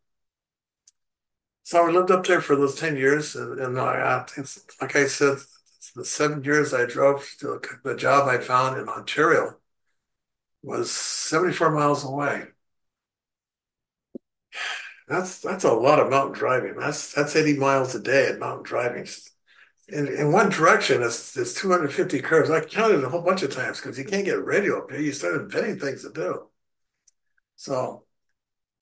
So 1.64 1.86
we 1.86 1.94
lived 1.94 2.12
up 2.12 2.26
there 2.26 2.42
for 2.42 2.56
those 2.56 2.76
10 2.76 2.96
years. 2.98 3.36
And, 3.36 3.60
and 3.60 3.80
I, 3.80 4.26
like 4.82 4.96
I 4.96 5.08
said, 5.08 5.38
the 5.96 6.06
seven 6.06 6.44
years 6.44 6.74
I 6.74 6.86
drove 6.86 7.28
to 7.40 7.60
the 7.84 7.96
job 7.96 8.28
I 8.28 8.38
found 8.40 8.80
in 8.80 8.90
Ontario 8.90 9.58
was 10.62 10.92
74 10.92 11.72
miles 11.72 12.04
away. 12.04 12.48
That's 15.08 15.40
that's 15.40 15.64
a 15.64 15.72
lot 15.72 16.00
of 16.00 16.10
mountain 16.10 16.34
driving. 16.34 16.76
That's 16.78 17.14
that's 17.14 17.36
80 17.36 17.58
miles 17.58 17.94
a 17.94 18.00
day 18.00 18.28
at 18.28 18.40
mountain 18.40 18.64
driving. 18.64 19.08
In, 19.88 20.08
in 20.08 20.32
one 20.32 20.50
direction, 20.50 21.04
it's, 21.04 21.38
it's 21.38 21.54
250 21.54 22.20
curves. 22.22 22.50
I 22.50 22.62
counted 22.62 23.04
a 23.04 23.10
whole 23.10 23.22
bunch 23.22 23.44
of 23.44 23.54
times 23.54 23.80
because 23.80 24.00
you 24.00 24.06
can't 24.06 24.26
get 24.26 24.44
radio 24.44 24.80
up 24.80 24.90
here. 24.90 25.00
You 25.00 25.12
start 25.12 25.40
inventing 25.40 25.78
things 25.78 26.02
to 26.02 26.12
do. 26.12 26.48
So 27.56 28.04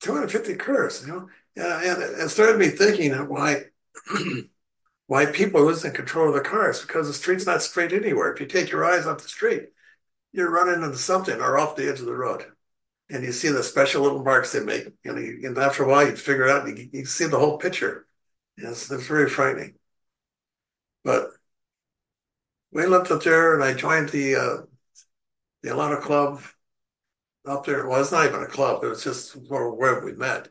250 0.00 0.54
curves, 0.54 1.06
you 1.06 1.12
know, 1.12 1.28
and, 1.56 2.02
and 2.02 2.22
it 2.22 2.28
started 2.30 2.58
me 2.58 2.68
thinking 2.68 3.12
why 3.28 3.64
why 5.06 5.26
people 5.26 5.62
losing 5.62 5.92
control 5.92 6.28
of 6.28 6.34
the 6.34 6.40
cars 6.40 6.80
because 6.80 7.06
the 7.06 7.12
street's 7.12 7.46
not 7.46 7.62
straight 7.62 7.92
anywhere. 7.92 8.32
If 8.32 8.40
you 8.40 8.46
take 8.46 8.70
your 8.70 8.86
eyes 8.86 9.06
off 9.06 9.22
the 9.22 9.28
street, 9.28 9.64
you're 10.32 10.50
running 10.50 10.82
into 10.82 10.96
something 10.96 11.38
or 11.38 11.58
off 11.58 11.76
the 11.76 11.88
edge 11.88 12.00
of 12.00 12.06
the 12.06 12.14
road 12.14 12.46
and 13.10 13.24
you 13.24 13.32
see 13.32 13.48
the 13.48 13.62
special 13.62 14.02
little 14.02 14.22
marks 14.22 14.52
they 14.52 14.60
make. 14.60 14.86
You 15.04 15.12
know, 15.12 15.20
you, 15.20 15.40
and 15.44 15.58
after 15.58 15.84
a 15.84 15.88
while, 15.88 16.06
you 16.06 16.16
figure 16.16 16.46
it 16.46 16.50
out. 16.50 16.66
And 16.66 16.78
you, 16.78 16.88
you 16.92 17.04
see 17.04 17.26
the 17.26 17.38
whole 17.38 17.58
picture. 17.58 18.06
It's, 18.56 18.90
it's 18.90 19.06
very 19.06 19.28
frightening. 19.28 19.74
But 21.04 21.30
we 22.72 22.86
lived 22.86 23.10
up 23.12 23.22
there, 23.22 23.54
and 23.54 23.62
I 23.62 23.74
joined 23.74 24.08
the 24.10 24.36
uh, 24.36 24.56
the 25.62 25.70
Alano 25.70 26.00
Club 26.00 26.42
up 27.46 27.66
there. 27.66 27.86
Well, 27.86 28.00
it's 28.00 28.12
not 28.12 28.26
even 28.26 28.42
a 28.42 28.46
club; 28.46 28.82
it 28.82 28.88
was 28.88 29.04
just 29.04 29.32
where, 29.48 29.70
where 29.70 30.04
we 30.04 30.12
met. 30.12 30.48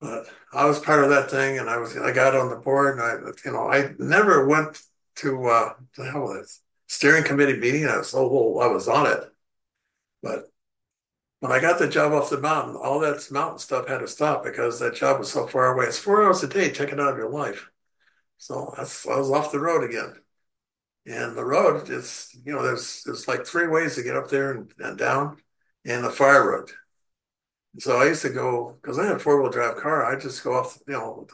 But 0.00 0.26
I 0.52 0.66
was 0.66 0.78
part 0.78 1.02
of 1.02 1.10
that 1.10 1.30
thing, 1.30 1.58
and 1.58 1.68
I 1.68 1.78
was 1.78 1.96
I 1.96 2.12
got 2.12 2.36
on 2.36 2.50
the 2.50 2.56
board, 2.56 2.98
and 2.98 3.02
I 3.02 3.30
you 3.44 3.52
know 3.52 3.68
I 3.68 3.94
never 3.98 4.46
went 4.46 4.80
to 5.16 5.46
uh, 5.48 5.74
the 5.96 6.10
hell 6.10 6.28
with 6.28 6.42
it 6.42 6.50
steering 6.86 7.24
committee 7.24 7.58
meeting. 7.58 7.86
I 7.86 7.98
was 7.98 8.10
so 8.10 8.18
old, 8.20 8.62
I 8.62 8.68
was 8.68 8.88
on 8.88 9.06
it, 9.06 9.24
but 10.22 10.50
when 11.44 11.52
I 11.52 11.60
got 11.60 11.78
the 11.78 11.86
job 11.86 12.14
off 12.14 12.30
the 12.30 12.40
mountain, 12.40 12.74
all 12.74 13.00
that 13.00 13.30
mountain 13.30 13.58
stuff 13.58 13.86
had 13.86 13.98
to 13.98 14.08
stop 14.08 14.44
because 14.44 14.78
that 14.78 14.94
job 14.94 15.18
was 15.18 15.30
so 15.30 15.46
far 15.46 15.74
away. 15.74 15.84
It's 15.84 15.98
four 15.98 16.24
hours 16.24 16.42
a 16.42 16.48
day 16.48 16.70
taken 16.70 16.98
out 16.98 17.12
of 17.12 17.18
your 17.18 17.28
life. 17.28 17.68
So 18.38 18.72
that's, 18.78 19.06
I 19.06 19.18
was 19.18 19.30
off 19.30 19.52
the 19.52 19.60
road 19.60 19.84
again. 19.84 20.14
And 21.04 21.36
the 21.36 21.44
road 21.44 21.90
is, 21.90 22.34
you 22.46 22.54
know, 22.54 22.62
there's 22.62 23.02
there's 23.04 23.28
like 23.28 23.44
three 23.44 23.68
ways 23.68 23.94
to 23.96 24.02
get 24.02 24.16
up 24.16 24.30
there 24.30 24.52
and, 24.52 24.72
and 24.78 24.96
down, 24.96 25.36
and 25.84 26.02
the 26.02 26.08
fire 26.08 26.50
road. 26.50 26.70
So 27.78 27.98
I 27.98 28.06
used 28.06 28.22
to 28.22 28.30
go 28.30 28.78
because 28.80 28.98
I 28.98 29.04
had 29.04 29.16
a 29.16 29.18
four 29.18 29.42
wheel 29.42 29.50
drive 29.52 29.76
car. 29.76 30.02
I 30.02 30.18
just 30.18 30.42
go 30.42 30.54
off, 30.54 30.78
you 30.88 30.94
know, 30.94 31.26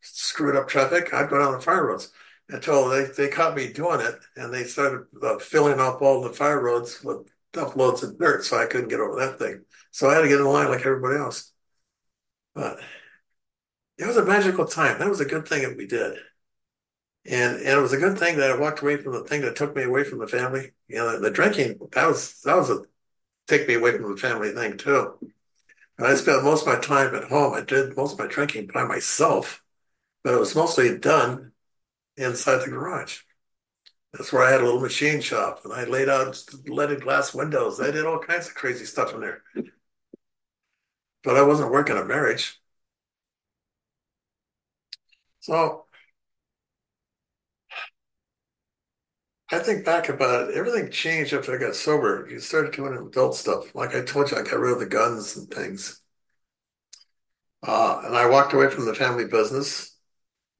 screwed 0.00 0.56
up 0.56 0.66
traffic. 0.66 1.12
I'd 1.12 1.28
go 1.28 1.38
down 1.38 1.52
the 1.52 1.60
fire 1.60 1.88
roads 1.88 2.10
until 2.48 2.88
they, 2.88 3.04
they 3.04 3.28
caught 3.28 3.54
me 3.54 3.70
doing 3.70 4.00
it, 4.00 4.14
and 4.34 4.50
they 4.50 4.64
started 4.64 5.08
uh, 5.22 5.36
filling 5.36 5.78
up 5.78 6.00
all 6.00 6.22
the 6.22 6.32
fire 6.32 6.62
roads 6.62 7.04
with 7.04 7.28
loads 7.56 8.02
of 8.02 8.18
dirt, 8.18 8.44
so 8.44 8.58
I 8.58 8.66
couldn't 8.66 8.88
get 8.88 9.00
over 9.00 9.18
that 9.20 9.38
thing. 9.38 9.64
So 9.90 10.08
I 10.08 10.14
had 10.14 10.22
to 10.22 10.28
get 10.28 10.40
in 10.40 10.46
line 10.46 10.68
like 10.68 10.84
everybody 10.84 11.16
else. 11.18 11.52
But 12.54 12.78
it 13.98 14.06
was 14.06 14.16
a 14.16 14.24
magical 14.24 14.66
time. 14.66 14.98
That 14.98 15.08
was 15.08 15.20
a 15.20 15.24
good 15.24 15.48
thing 15.48 15.62
that 15.62 15.76
we 15.76 15.86
did. 15.86 16.18
And 17.24 17.56
and 17.56 17.68
it 17.68 17.80
was 17.82 17.92
a 17.92 17.98
good 17.98 18.18
thing 18.18 18.36
that 18.36 18.50
I 18.50 18.56
walked 18.56 18.82
away 18.82 18.96
from 18.96 19.12
the 19.12 19.24
thing 19.24 19.42
that 19.42 19.56
took 19.56 19.74
me 19.74 19.82
away 19.82 20.04
from 20.04 20.18
the 20.18 20.28
family. 20.28 20.72
You 20.88 20.96
know, 20.96 21.12
the, 21.12 21.18
the 21.18 21.30
drinking, 21.30 21.78
that 21.92 22.06
was 22.06 22.40
that 22.42 22.56
was 22.56 22.70
a 22.70 22.82
take 23.48 23.66
me 23.68 23.74
away 23.74 23.92
from 23.96 24.10
the 24.10 24.20
family 24.20 24.52
thing 24.52 24.76
too. 24.76 25.14
And 25.98 26.06
I 26.06 26.14
spent 26.14 26.44
most 26.44 26.66
of 26.66 26.74
my 26.74 26.80
time 26.80 27.14
at 27.14 27.24
home. 27.24 27.54
I 27.54 27.62
did 27.62 27.96
most 27.96 28.12
of 28.12 28.18
my 28.18 28.26
drinking 28.26 28.70
by 28.72 28.84
myself, 28.84 29.62
but 30.22 30.34
it 30.34 30.40
was 30.40 30.54
mostly 30.54 30.98
done 30.98 31.52
inside 32.16 32.58
the 32.58 32.70
garage. 32.70 33.20
That's 34.16 34.32
where 34.32 34.42
I 34.42 34.50
had 34.50 34.60
a 34.60 34.64
little 34.64 34.80
machine 34.80 35.20
shop 35.20 35.60
and 35.64 35.72
I 35.74 35.84
laid 35.84 36.08
out 36.08 36.42
leaded 36.66 37.02
glass 37.02 37.34
windows. 37.34 37.80
I 37.80 37.90
did 37.90 38.06
all 38.06 38.18
kinds 38.18 38.48
of 38.48 38.54
crazy 38.54 38.84
stuff 38.86 39.12
in 39.14 39.20
there. 39.20 39.42
But 41.22 41.36
I 41.36 41.42
wasn't 41.42 41.72
working 41.72 41.98
a 41.98 42.04
marriage. 42.06 42.58
So 45.40 45.86
I 49.50 49.58
think 49.60 49.84
back 49.84 50.08
about 50.08 50.50
it, 50.50 50.56
everything 50.56 50.90
changed 50.90 51.32
after 51.32 51.54
I 51.54 51.58
got 51.58 51.74
sober. 51.76 52.26
You 52.30 52.38
started 52.40 52.72
doing 52.72 52.96
adult 52.96 53.34
stuff. 53.36 53.74
Like 53.74 53.94
I 53.94 54.02
told 54.02 54.30
you, 54.30 54.36
I 54.36 54.42
got 54.42 54.58
rid 54.58 54.72
of 54.72 54.78
the 54.80 54.86
guns 54.86 55.36
and 55.36 55.48
things. 55.50 56.00
Uh, 57.62 58.02
and 58.04 58.16
I 58.16 58.28
walked 58.28 58.52
away 58.52 58.70
from 58.70 58.84
the 58.86 58.94
family 58.94 59.24
business. 59.26 59.96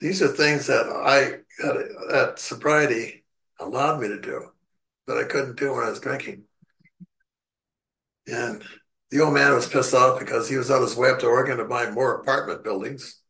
These 0.00 0.22
are 0.22 0.28
things 0.28 0.68
that 0.68 0.86
I, 0.88 1.40
that, 1.64 2.08
that 2.10 2.40
sobriety 2.40 3.25
allowed 3.60 4.00
me 4.00 4.08
to 4.08 4.20
do 4.20 4.50
that 5.06 5.18
I 5.18 5.24
couldn't 5.24 5.58
do 5.58 5.72
when 5.72 5.84
I 5.84 5.90
was 5.90 6.00
drinking. 6.00 6.44
And 8.26 8.62
the 9.10 9.20
old 9.20 9.34
man 9.34 9.54
was 9.54 9.68
pissed 9.68 9.94
off 9.94 10.18
because 10.18 10.48
he 10.48 10.56
was 10.56 10.70
on 10.70 10.82
his 10.82 10.96
way 10.96 11.10
up 11.10 11.20
to 11.20 11.26
Oregon 11.26 11.58
to 11.58 11.64
buy 11.64 11.90
more 11.90 12.14
apartment 12.14 12.64
buildings. 12.64 13.20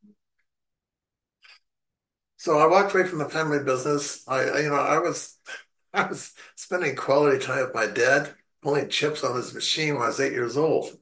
So 2.38 2.58
I 2.58 2.66
walked 2.66 2.94
away 2.94 3.06
from 3.06 3.18
the 3.18 3.28
family 3.28 3.62
business. 3.62 4.22
I, 4.28 4.60
you 4.60 4.68
know, 4.70 4.76
I 4.76 4.98
was, 4.98 5.38
I 5.94 6.06
was 6.06 6.32
spending 6.54 6.96
quality 6.96 7.44
time 7.44 7.64
with 7.64 7.74
my 7.74 7.86
dad, 7.86 8.34
pulling 8.62 8.88
chips 8.88 9.24
on 9.24 9.36
his 9.36 9.54
machine 9.54 9.94
when 9.94 10.04
I 10.04 10.08
was 10.08 10.20
eight 10.20 10.32
years 10.32 10.56
old. 10.56 10.96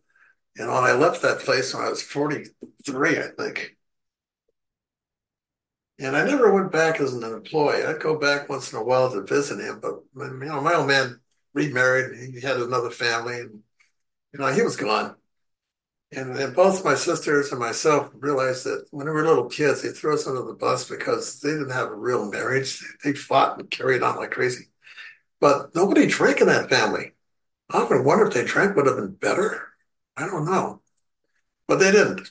And 0.56 0.68
when 0.68 0.84
I 0.84 0.92
left 0.92 1.22
that 1.22 1.40
place 1.40 1.74
when 1.74 1.84
I 1.84 1.88
was 1.90 2.02
43, 2.02 3.18
I 3.18 3.28
think. 3.36 3.73
And 5.98 6.16
I 6.16 6.24
never 6.24 6.52
went 6.52 6.72
back 6.72 7.00
as 7.00 7.14
an 7.14 7.22
employee. 7.22 7.84
I'd 7.84 8.00
go 8.00 8.18
back 8.18 8.48
once 8.48 8.72
in 8.72 8.78
a 8.78 8.82
while 8.82 9.12
to 9.12 9.22
visit 9.22 9.60
him, 9.60 9.78
but 9.80 10.00
you 10.16 10.46
know, 10.46 10.60
my 10.60 10.74
old 10.74 10.88
man 10.88 11.20
remarried. 11.52 12.32
He 12.34 12.40
had 12.40 12.56
another 12.56 12.90
family, 12.90 13.40
and 13.40 13.62
you 14.32 14.40
know, 14.40 14.52
he 14.52 14.62
was 14.62 14.76
gone. 14.76 15.14
And, 16.12 16.36
and 16.36 16.54
both 16.54 16.84
my 16.84 16.94
sisters 16.94 17.50
and 17.50 17.60
myself 17.60 18.10
realized 18.14 18.64
that 18.64 18.86
when 18.90 19.06
we 19.06 19.12
were 19.12 19.26
little 19.26 19.48
kids, 19.48 19.82
they 19.82 19.88
threw 19.90 20.14
us 20.14 20.26
under 20.26 20.42
the 20.42 20.52
bus 20.52 20.88
because 20.88 21.40
they 21.40 21.50
didn't 21.50 21.70
have 21.70 21.88
a 21.88 21.96
real 21.96 22.30
marriage. 22.30 22.84
They 23.02 23.14
fought 23.14 23.58
and 23.58 23.70
carried 23.70 24.02
on 24.02 24.16
like 24.16 24.30
crazy. 24.30 24.66
But 25.40 25.74
nobody 25.74 26.06
drank 26.06 26.40
in 26.40 26.46
that 26.48 26.70
family. 26.70 27.12
I 27.70 27.78
often 27.78 28.04
wonder 28.04 28.26
if 28.26 28.34
they 28.34 28.44
drank 28.44 28.76
would 28.76 28.86
have 28.86 28.96
been 28.96 29.14
better. 29.14 29.68
I 30.16 30.26
don't 30.26 30.44
know. 30.44 30.82
But 31.66 31.78
they 31.78 31.90
didn't. 31.90 32.30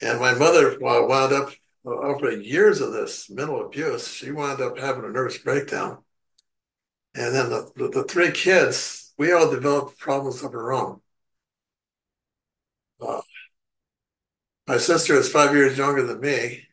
And 0.00 0.20
my 0.20 0.34
mother 0.34 0.72
uh, 0.74 1.06
wound 1.06 1.32
up 1.32 1.50
over 1.86 2.30
years 2.32 2.80
of 2.80 2.92
this 2.92 3.30
mental 3.30 3.64
abuse, 3.64 4.08
she 4.08 4.30
wound 4.32 4.60
up 4.60 4.78
having 4.78 5.04
a 5.04 5.08
nervous 5.08 5.38
breakdown. 5.38 6.02
And 7.16 7.34
then 7.34 7.50
the, 7.50 7.72
the, 7.74 7.88
the 7.88 8.04
three 8.04 8.30
kids, 8.30 9.12
we 9.18 9.32
all 9.32 9.50
developed 9.50 9.98
problems 9.98 10.42
of 10.44 10.54
our 10.54 10.72
own. 10.72 11.00
Uh, 13.00 13.20
my 14.66 14.78
sister 14.78 15.14
is 15.14 15.30
five 15.30 15.54
years 15.54 15.78
younger 15.78 16.02
than 16.04 16.20
me. 16.20 16.66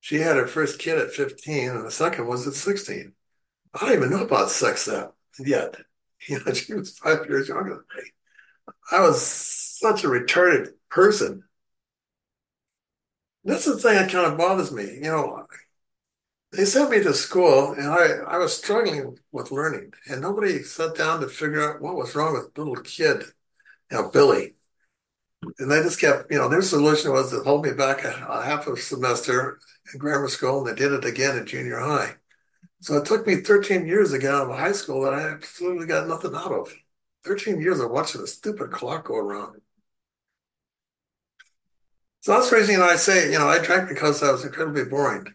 She 0.00 0.16
had 0.16 0.36
her 0.36 0.46
first 0.46 0.78
kid 0.80 0.98
at 0.98 1.12
15, 1.12 1.70
and 1.70 1.86
the 1.86 1.90
second 1.90 2.26
was 2.26 2.46
at 2.46 2.54
16. 2.54 3.14
I 3.74 3.80
don't 3.80 3.94
even 3.94 4.10
know 4.10 4.24
about 4.24 4.50
sex 4.50 4.86
that 4.86 5.12
yet. 5.38 5.76
You 6.28 6.40
know, 6.44 6.52
she 6.52 6.74
was 6.74 6.98
five 6.98 7.26
years 7.28 7.48
younger 7.48 7.70
than 7.70 7.84
me. 7.96 8.10
I 8.90 9.00
was 9.00 9.22
such 9.22 10.04
a 10.04 10.08
retarded 10.08 10.72
person. 10.90 11.44
That's 13.48 13.64
the 13.64 13.76
thing 13.78 13.96
that 13.96 14.12
kind 14.12 14.26
of 14.30 14.38
bothers 14.38 14.70
me. 14.72 14.84
You 14.96 15.00
know, 15.10 15.46
they 16.52 16.64
sent 16.64 16.90
me 16.90 17.02
to 17.02 17.14
school 17.14 17.72
and 17.72 17.88
I, 17.88 18.34
I 18.34 18.38
was 18.38 18.56
struggling 18.56 19.18
with 19.32 19.50
learning 19.50 19.92
and 20.08 20.20
nobody 20.20 20.62
sat 20.62 20.94
down 20.96 21.20
to 21.20 21.28
figure 21.28 21.62
out 21.62 21.80
what 21.80 21.96
was 21.96 22.14
wrong 22.14 22.34
with 22.34 22.56
little 22.56 22.76
kid, 22.76 23.24
you 23.90 23.98
know, 23.98 24.10
Billy. 24.10 24.54
And 25.58 25.70
they 25.70 25.82
just 25.82 26.00
kept, 26.00 26.30
you 26.32 26.38
know, 26.38 26.48
their 26.48 26.62
solution 26.62 27.12
was 27.12 27.30
to 27.30 27.40
hold 27.40 27.64
me 27.64 27.72
back 27.72 28.04
a, 28.04 28.26
a 28.28 28.42
half 28.44 28.66
a 28.68 28.76
semester 28.76 29.60
in 29.92 29.98
grammar 29.98 30.28
school 30.28 30.60
and 30.60 30.68
they 30.68 30.80
did 30.80 30.92
it 30.92 31.04
again 31.06 31.36
in 31.38 31.46
junior 31.46 31.80
high. 31.80 32.16
So 32.82 32.96
it 32.98 33.06
took 33.06 33.26
me 33.26 33.36
13 33.36 33.86
years 33.86 34.12
to 34.12 34.18
get 34.18 34.34
out 34.34 34.50
of 34.50 34.58
high 34.58 34.72
school 34.72 35.02
that 35.02 35.14
I 35.14 35.30
absolutely 35.30 35.86
got 35.86 36.08
nothing 36.08 36.34
out 36.36 36.52
of. 36.52 36.74
13 37.24 37.60
years 37.60 37.80
of 37.80 37.90
watching 37.90 38.22
a 38.22 38.28
stupid 38.28 38.72
clock 38.72 39.06
go 39.06 39.16
around. 39.16 39.60
So 42.28 42.34
that's 42.34 42.50
the 42.50 42.56
reason 42.56 42.82
I 42.82 42.96
say, 42.96 43.32
you 43.32 43.38
know, 43.38 43.48
I 43.48 43.58
drank 43.58 43.88
because 43.88 44.22
I 44.22 44.30
was 44.30 44.44
incredibly 44.44 44.84
boring. 44.84 45.32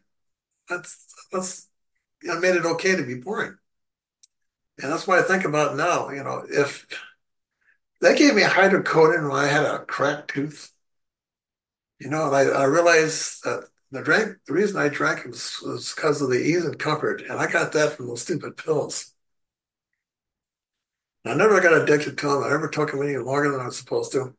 That's 0.70 1.08
that's 1.32 1.68
know, 2.22 2.40
made 2.40 2.56
it 2.56 2.68
okay 2.68 2.96
to 2.96 3.04
be 3.04 3.16
boring. 3.16 3.58
And 4.80 4.92
that's 4.92 5.08
why 5.08 5.18
I 5.18 5.24
think 5.24 5.44
about 5.44 5.76
now, 5.76 6.12
you 6.12 6.24
know, 6.24 6.46
if 6.48 6.86
they 8.00 8.16
gave 8.16 8.36
me 8.36 8.44
hydrocodone 8.44 9.28
when 9.28 9.40
I 9.40 9.48
had 9.48 9.66
a 9.66 9.80
cracked 9.86 10.36
tooth, 10.36 10.72
you 11.98 12.12
know, 12.12 12.28
and 12.28 12.36
I, 12.36 12.42
I 12.42 12.66
realized 12.66 13.44
that 13.44 13.70
the 13.90 14.04
drink, 14.04 14.38
the 14.46 14.54
reason 14.54 14.80
I 14.80 14.90
drank 14.90 15.26
was, 15.26 15.64
was 15.66 15.96
because 15.96 16.22
of 16.22 16.30
the 16.30 16.44
ease 16.44 16.64
and 16.64 16.78
comfort. 16.78 17.24
And 17.28 17.40
I 17.40 17.52
got 17.52 17.72
that 17.72 17.94
from 17.94 18.06
those 18.06 18.22
stupid 18.22 18.56
pills. 18.56 19.16
I 21.26 21.34
never 21.34 21.60
got 21.60 21.74
addicted 21.74 22.20
to 22.20 22.28
them. 22.28 22.44
I 22.44 22.50
never 22.50 22.68
took 22.68 22.92
them 22.92 23.02
any 23.02 23.18
longer 23.18 23.50
than 23.50 23.62
I 23.62 23.66
was 23.66 23.80
supposed 23.80 24.12
to. 24.12 24.36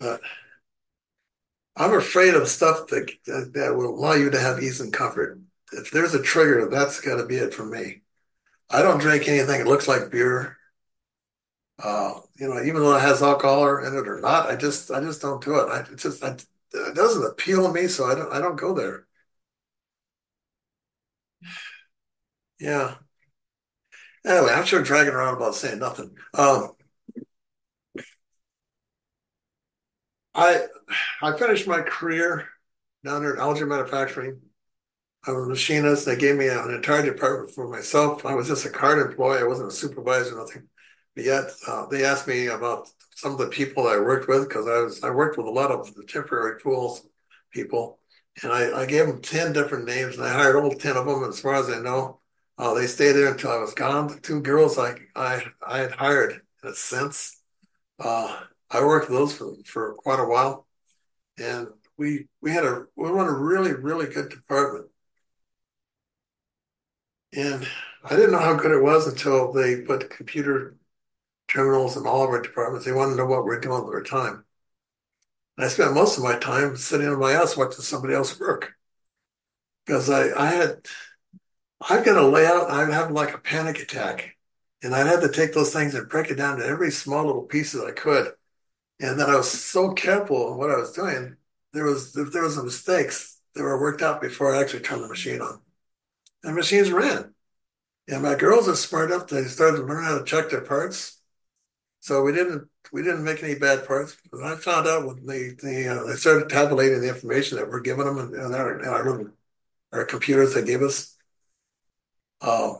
But 0.00 0.20
I'm 1.76 1.94
afraid 1.94 2.34
of 2.34 2.48
stuff 2.48 2.86
that, 2.88 3.10
that, 3.26 3.76
will 3.76 3.94
allow 3.94 4.14
you 4.14 4.30
to 4.30 4.38
have 4.38 4.62
ease 4.62 4.80
and 4.80 4.92
comfort. 4.92 5.40
If 5.72 5.90
there's 5.90 6.14
a 6.14 6.22
trigger, 6.22 6.68
that's 6.68 7.00
got 7.00 7.16
to 7.16 7.26
be 7.26 7.36
it 7.36 7.52
for 7.52 7.64
me. 7.64 8.02
I 8.70 8.82
don't 8.82 9.00
drink 9.00 9.28
anything 9.28 9.58
that 9.58 9.66
looks 9.66 9.88
like 9.88 10.10
beer. 10.10 10.56
Uh, 11.82 12.20
you 12.36 12.48
know, 12.48 12.62
even 12.62 12.82
though 12.82 12.96
it 12.96 13.00
has 13.00 13.22
alcohol 13.22 13.78
in 13.78 13.96
it 13.96 14.08
or 14.08 14.20
not, 14.20 14.48
I 14.50 14.56
just 14.56 14.90
I 14.90 15.00
just 15.00 15.20
don't 15.20 15.42
do 15.42 15.56
it. 15.56 15.68
I 15.68 15.80
it 15.80 15.96
just 15.96 16.22
I, 16.24 16.30
it 16.30 16.94
doesn't 16.94 17.26
appeal 17.26 17.66
to 17.66 17.72
me, 17.72 17.88
so 17.88 18.04
I 18.06 18.14
don't 18.14 18.32
I 18.32 18.40
don't 18.40 18.56
go 18.56 18.74
there. 18.74 19.06
Yeah. 22.58 22.96
Anyway, 24.26 24.52
I'm 24.52 24.64
sure 24.64 24.82
dragging 24.82 25.12
around 25.14 25.36
about 25.36 25.54
saying 25.54 25.78
nothing. 25.78 26.16
Um, 26.32 26.72
I 30.34 30.66
I 31.22 31.36
finished 31.36 31.66
my 31.66 31.80
career 31.82 32.48
down 33.04 33.22
there 33.22 33.34
at 33.34 33.40
Alger 33.40 33.66
Manufacturing. 33.66 34.40
I 35.26 35.32
was 35.32 35.46
a 35.46 35.48
machinist. 35.48 36.06
They 36.06 36.16
gave 36.16 36.36
me 36.36 36.48
an 36.48 36.70
entire 36.70 37.04
department 37.04 37.54
for 37.54 37.68
myself. 37.68 38.26
I 38.26 38.34
was 38.34 38.48
just 38.48 38.66
a 38.66 38.70
card 38.70 38.98
employee. 38.98 39.40
I 39.40 39.44
wasn't 39.44 39.68
a 39.72 39.74
supervisor, 39.74 40.36
nothing. 40.36 40.68
But 41.14 41.24
yet 41.24 41.50
uh, 41.66 41.86
they 41.86 42.04
asked 42.04 42.28
me 42.28 42.48
about 42.48 42.88
some 43.14 43.32
of 43.32 43.38
the 43.38 43.46
people 43.48 43.86
I 43.88 43.98
worked 43.98 44.28
with 44.28 44.48
because 44.48 44.66
I 44.66 44.80
was 44.80 45.02
I 45.02 45.10
worked 45.10 45.38
with 45.38 45.46
a 45.46 45.50
lot 45.50 45.70
of 45.70 45.94
the 45.94 46.04
temporary 46.04 46.60
pools 46.60 47.06
people, 47.52 48.00
and 48.42 48.52
I, 48.52 48.82
I 48.82 48.86
gave 48.86 49.06
them 49.06 49.22
ten 49.22 49.52
different 49.52 49.86
names, 49.86 50.16
and 50.16 50.26
I 50.26 50.32
hired 50.32 50.56
all 50.56 50.70
ten 50.72 50.96
of 50.96 51.06
them. 51.06 51.24
As 51.24 51.40
far 51.40 51.54
as 51.54 51.70
I 51.70 51.78
know, 51.80 52.20
uh, 52.58 52.74
they 52.74 52.86
stayed 52.86 53.12
there 53.12 53.30
until 53.30 53.52
I 53.52 53.58
was 53.58 53.74
gone. 53.74 54.08
The 54.08 54.20
two 54.20 54.40
girls 54.40 54.78
I 54.78 54.96
I 55.14 55.44
I 55.66 55.78
had 55.78 55.92
hired 55.92 56.42
in 56.62 56.70
a 56.70 56.74
sense. 56.74 57.40
Uh, 57.98 58.40
I 58.74 58.84
worked 58.84 59.08
those 59.08 59.34
for, 59.36 59.54
for 59.64 59.94
quite 59.94 60.20
a 60.20 60.24
while, 60.26 60.66
and 61.38 61.68
we 61.98 62.28
we 62.42 62.52
had 62.52 62.64
a 62.64 62.86
we 62.96 63.10
run 63.10 63.28
a 63.28 63.32
really 63.32 63.72
really 63.74 64.06
good 64.06 64.30
department, 64.30 64.90
and 67.34 67.66
I 68.04 68.16
didn't 68.16 68.32
know 68.32 68.38
how 68.38 68.54
good 68.54 68.70
it 68.72 68.82
was 68.82 69.06
until 69.06 69.52
they 69.52 69.80
put 69.82 70.10
computer 70.10 70.76
terminals 71.48 71.96
in 71.96 72.06
all 72.06 72.24
of 72.24 72.30
our 72.30 72.42
departments. 72.42 72.86
They 72.86 72.92
wanted 72.92 73.12
to 73.12 73.18
know 73.18 73.26
what 73.26 73.44
we're 73.44 73.60
doing 73.60 73.84
with 73.84 73.94
our 73.94 74.02
time. 74.02 74.44
And 75.56 75.64
I 75.64 75.68
spent 75.68 75.94
most 75.94 76.16
of 76.16 76.22
my 76.24 76.38
time 76.38 76.76
sitting 76.76 77.08
on 77.08 77.18
my 77.18 77.32
ass 77.32 77.56
watching 77.56 77.80
somebody 77.80 78.14
else 78.14 78.38
work 78.38 78.74
because 79.86 80.10
I 80.10 80.32
I 80.40 80.46
had 80.50 80.86
I've 81.88 82.04
got 82.04 82.16
a 82.16 82.26
layout. 82.26 82.70
I'm 82.70 82.90
having 82.90 83.14
like 83.14 83.34
a 83.34 83.38
panic 83.38 83.78
attack, 83.80 84.36
and 84.82 84.94
I 84.94 85.06
had 85.06 85.20
to 85.20 85.30
take 85.30 85.52
those 85.52 85.72
things 85.72 85.94
and 85.94 86.08
break 86.08 86.30
it 86.30 86.36
down 86.36 86.58
to 86.58 86.66
every 86.66 86.90
small 86.90 87.24
little 87.26 87.42
piece 87.42 87.72
that 87.72 87.86
I 87.86 87.92
could 87.92 88.32
and 89.00 89.18
then 89.18 89.28
I 89.28 89.36
was 89.36 89.50
so 89.50 89.92
careful 89.92 90.52
in 90.52 90.58
what 90.58 90.70
I 90.70 90.76
was 90.76 90.92
doing. 90.92 91.36
There 91.72 91.84
was 91.84 92.16
if 92.16 92.32
there 92.32 92.42
was 92.42 92.62
mistakes, 92.62 93.40
they 93.54 93.62
were 93.62 93.80
worked 93.80 94.02
out 94.02 94.20
before 94.20 94.54
I 94.54 94.60
actually 94.60 94.82
turned 94.82 95.02
the 95.02 95.08
machine 95.08 95.40
on. 95.40 95.60
And 96.42 96.52
the 96.52 96.56
machines 96.56 96.90
ran. 96.90 97.34
And 98.08 98.22
my 98.22 98.34
girls 98.34 98.68
are 98.68 98.76
smart 98.76 99.10
enough; 99.10 99.28
they 99.28 99.44
started 99.44 99.78
to 99.78 99.84
learn 99.84 100.04
how 100.04 100.18
to 100.18 100.24
check 100.24 100.50
their 100.50 100.60
parts. 100.60 101.20
So 102.00 102.22
we 102.22 102.32
didn't 102.32 102.68
we 102.92 103.02
didn't 103.02 103.24
make 103.24 103.42
any 103.42 103.54
bad 103.54 103.86
parts. 103.86 104.16
But 104.30 104.42
I 104.42 104.56
found 104.56 104.86
out 104.86 105.06
when 105.06 105.26
they 105.26 105.50
they, 105.60 105.88
uh, 105.88 106.04
they 106.04 106.14
started 106.14 106.48
tabulating 106.48 107.00
the 107.00 107.08
information 107.08 107.58
that 107.58 107.68
we're 107.68 107.80
giving 107.80 108.04
them 108.04 108.18
and, 108.18 108.54
our, 108.54 108.86
our, 108.86 109.32
our 109.92 110.04
computers 110.04 110.54
they 110.54 110.64
gave 110.64 110.82
us. 110.82 111.16
Uh, 112.40 112.74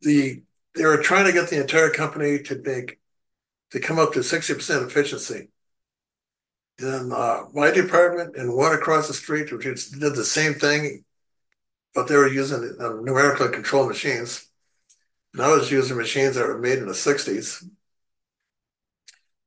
the 0.00 0.42
they 0.74 0.84
were 0.84 1.02
trying 1.02 1.26
to 1.26 1.32
get 1.32 1.50
the 1.50 1.60
entire 1.60 1.90
company 1.90 2.40
to 2.40 2.60
make 2.64 2.98
to 3.74 3.80
come 3.80 3.98
up 3.98 4.12
to 4.12 4.22
sixty 4.22 4.54
percent 4.54 4.84
efficiency. 4.84 5.48
Then 6.78 7.10
uh, 7.12 7.44
my 7.52 7.72
department 7.72 8.36
and 8.36 8.54
one 8.54 8.72
across 8.72 9.08
the 9.08 9.14
street, 9.14 9.52
which 9.52 9.90
did 9.90 10.14
the 10.14 10.24
same 10.24 10.54
thing, 10.54 11.04
but 11.92 12.06
they 12.06 12.16
were 12.16 12.28
using 12.28 12.76
uh, 12.80 12.90
numerically 13.02 13.50
controlled 13.50 13.88
machines. 13.88 14.48
And 15.32 15.42
I 15.42 15.48
was 15.48 15.72
using 15.72 15.96
machines 15.96 16.36
that 16.36 16.46
were 16.46 16.58
made 16.58 16.78
in 16.78 16.86
the 16.86 16.94
60s. 16.94 17.68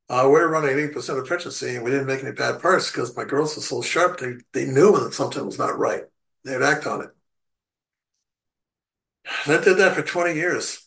Uh, 0.09 0.23
we 0.25 0.31
were 0.31 0.49
running 0.49 0.71
80% 0.71 1.21
efficiency 1.23 1.75
and 1.75 1.85
we 1.85 1.91
didn't 1.91 2.07
make 2.07 2.23
any 2.23 2.33
bad 2.33 2.61
parts 2.61 2.91
because 2.91 3.15
my 3.15 3.23
girls 3.23 3.55
were 3.55 3.61
so 3.61 3.81
sharp, 3.81 4.19
they, 4.19 4.33
they 4.53 4.65
knew 4.65 4.97
that 4.99 5.13
something 5.13 5.45
was 5.45 5.57
not 5.57 5.77
right. 5.77 6.03
They'd 6.43 6.61
act 6.61 6.85
on 6.85 7.01
it. 7.01 7.09
And 9.45 9.55
I 9.57 9.63
did 9.63 9.77
that 9.77 9.95
for 9.95 10.01
20 10.01 10.33
years. 10.35 10.86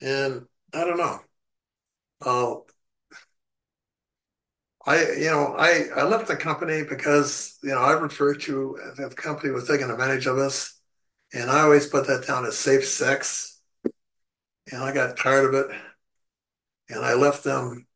And 0.00 0.46
I 0.72 0.84
don't 0.84 0.96
know. 0.98 1.20
Uh, 2.20 2.56
I, 4.86 5.00
you 5.18 5.30
know, 5.30 5.54
I, 5.58 5.86
I 5.96 6.04
left 6.04 6.28
the 6.28 6.36
company 6.36 6.84
because, 6.88 7.58
you 7.62 7.70
know, 7.70 7.80
I 7.80 7.92
referred 7.92 8.40
to 8.42 8.78
the 8.96 9.08
company 9.10 9.50
was 9.52 9.66
taking 9.66 9.90
advantage 9.90 10.26
of 10.26 10.38
us. 10.38 10.80
And 11.34 11.50
I 11.50 11.62
always 11.62 11.88
put 11.88 12.06
that 12.06 12.26
down 12.26 12.46
as 12.46 12.56
safe 12.56 12.86
sex. 12.86 13.60
And 14.72 14.82
I 14.82 14.92
got 14.92 15.16
tired 15.16 15.46
of 15.46 15.54
it. 15.70 15.76
And 16.88 17.04
I 17.04 17.14
left 17.14 17.44
them 17.44 17.86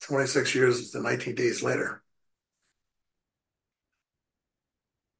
26 0.00 0.54
years 0.54 0.94
and 0.94 1.02
19 1.04 1.34
days 1.34 1.62
later. 1.62 2.02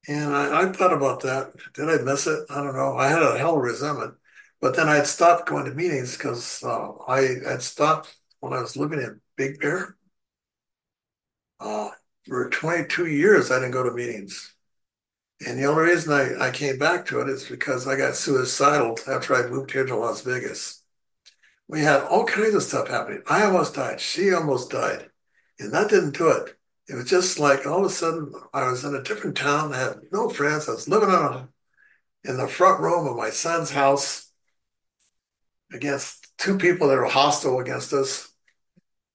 And 0.07 0.35
I, 0.35 0.61
I 0.63 0.71
thought 0.71 0.93
about 0.93 1.21
that. 1.21 1.53
Did 1.73 1.89
I 1.89 1.97
miss 2.03 2.27
it? 2.27 2.45
I 2.49 2.61
don't 2.63 2.75
know. 2.75 2.95
I 2.97 3.07
had 3.07 3.23
a 3.23 3.37
hell 3.37 3.55
of 3.57 3.61
resentment. 3.63 4.15
But 4.61 4.75
then 4.75 4.87
I'd 4.87 5.07
stopped 5.07 5.47
going 5.47 5.65
to 5.65 5.71
meetings 5.73 6.17
because 6.17 6.63
uh, 6.63 6.91
I 7.07 7.21
had 7.47 7.61
stopped 7.61 8.15
when 8.39 8.53
I 8.53 8.61
was 8.61 8.77
living 8.77 8.99
in 8.99 9.21
Big 9.35 9.59
Bear. 9.59 9.95
Uh, 11.59 11.89
for 12.27 12.49
22 12.49 13.07
years, 13.07 13.51
I 13.51 13.55
didn't 13.55 13.71
go 13.71 13.83
to 13.83 13.91
meetings. 13.91 14.53
And 15.45 15.59
the 15.59 15.65
only 15.65 15.83
reason 15.83 16.13
I, 16.13 16.47
I 16.47 16.51
came 16.51 16.77
back 16.77 17.05
to 17.07 17.19
it 17.21 17.29
is 17.29 17.47
because 17.47 17.87
I 17.87 17.97
got 17.97 18.15
suicidal 18.15 18.97
after 19.07 19.35
I 19.35 19.49
moved 19.49 19.71
here 19.71 19.85
to 19.85 19.95
Las 19.95 20.21
Vegas. 20.21 20.81
We 21.67 21.81
had 21.81 22.03
all 22.03 22.25
kinds 22.25 22.55
of 22.55 22.63
stuff 22.63 22.87
happening. 22.87 23.21
I 23.27 23.43
almost 23.43 23.75
died. 23.75 23.99
She 23.99 24.33
almost 24.33 24.71
died. 24.71 25.09
And 25.59 25.73
that 25.73 25.89
didn't 25.89 26.17
do 26.17 26.29
it. 26.29 26.55
It 26.87 26.95
was 26.95 27.05
just 27.05 27.39
like 27.39 27.65
all 27.65 27.79
of 27.79 27.85
a 27.85 27.89
sudden 27.89 28.31
I 28.53 28.69
was 28.69 28.83
in 28.85 28.95
a 28.95 29.03
different 29.03 29.35
town. 29.35 29.73
I 29.73 29.79
had 29.79 29.97
no 30.11 30.29
friends. 30.29 30.69
I 30.69 30.73
was 30.73 30.87
living 30.87 31.09
in, 31.09 31.15
a, 31.15 31.49
in 32.23 32.37
the 32.37 32.47
front 32.47 32.79
room 32.79 33.07
of 33.07 33.17
my 33.17 33.31
son's 33.31 33.71
house 33.71 34.24
against 35.75 36.27
two 36.37 36.57
people 36.57 36.87
that 36.87 36.97
were 36.97 37.05
hostile 37.05 37.59
against 37.59 37.93
us. 37.93 38.31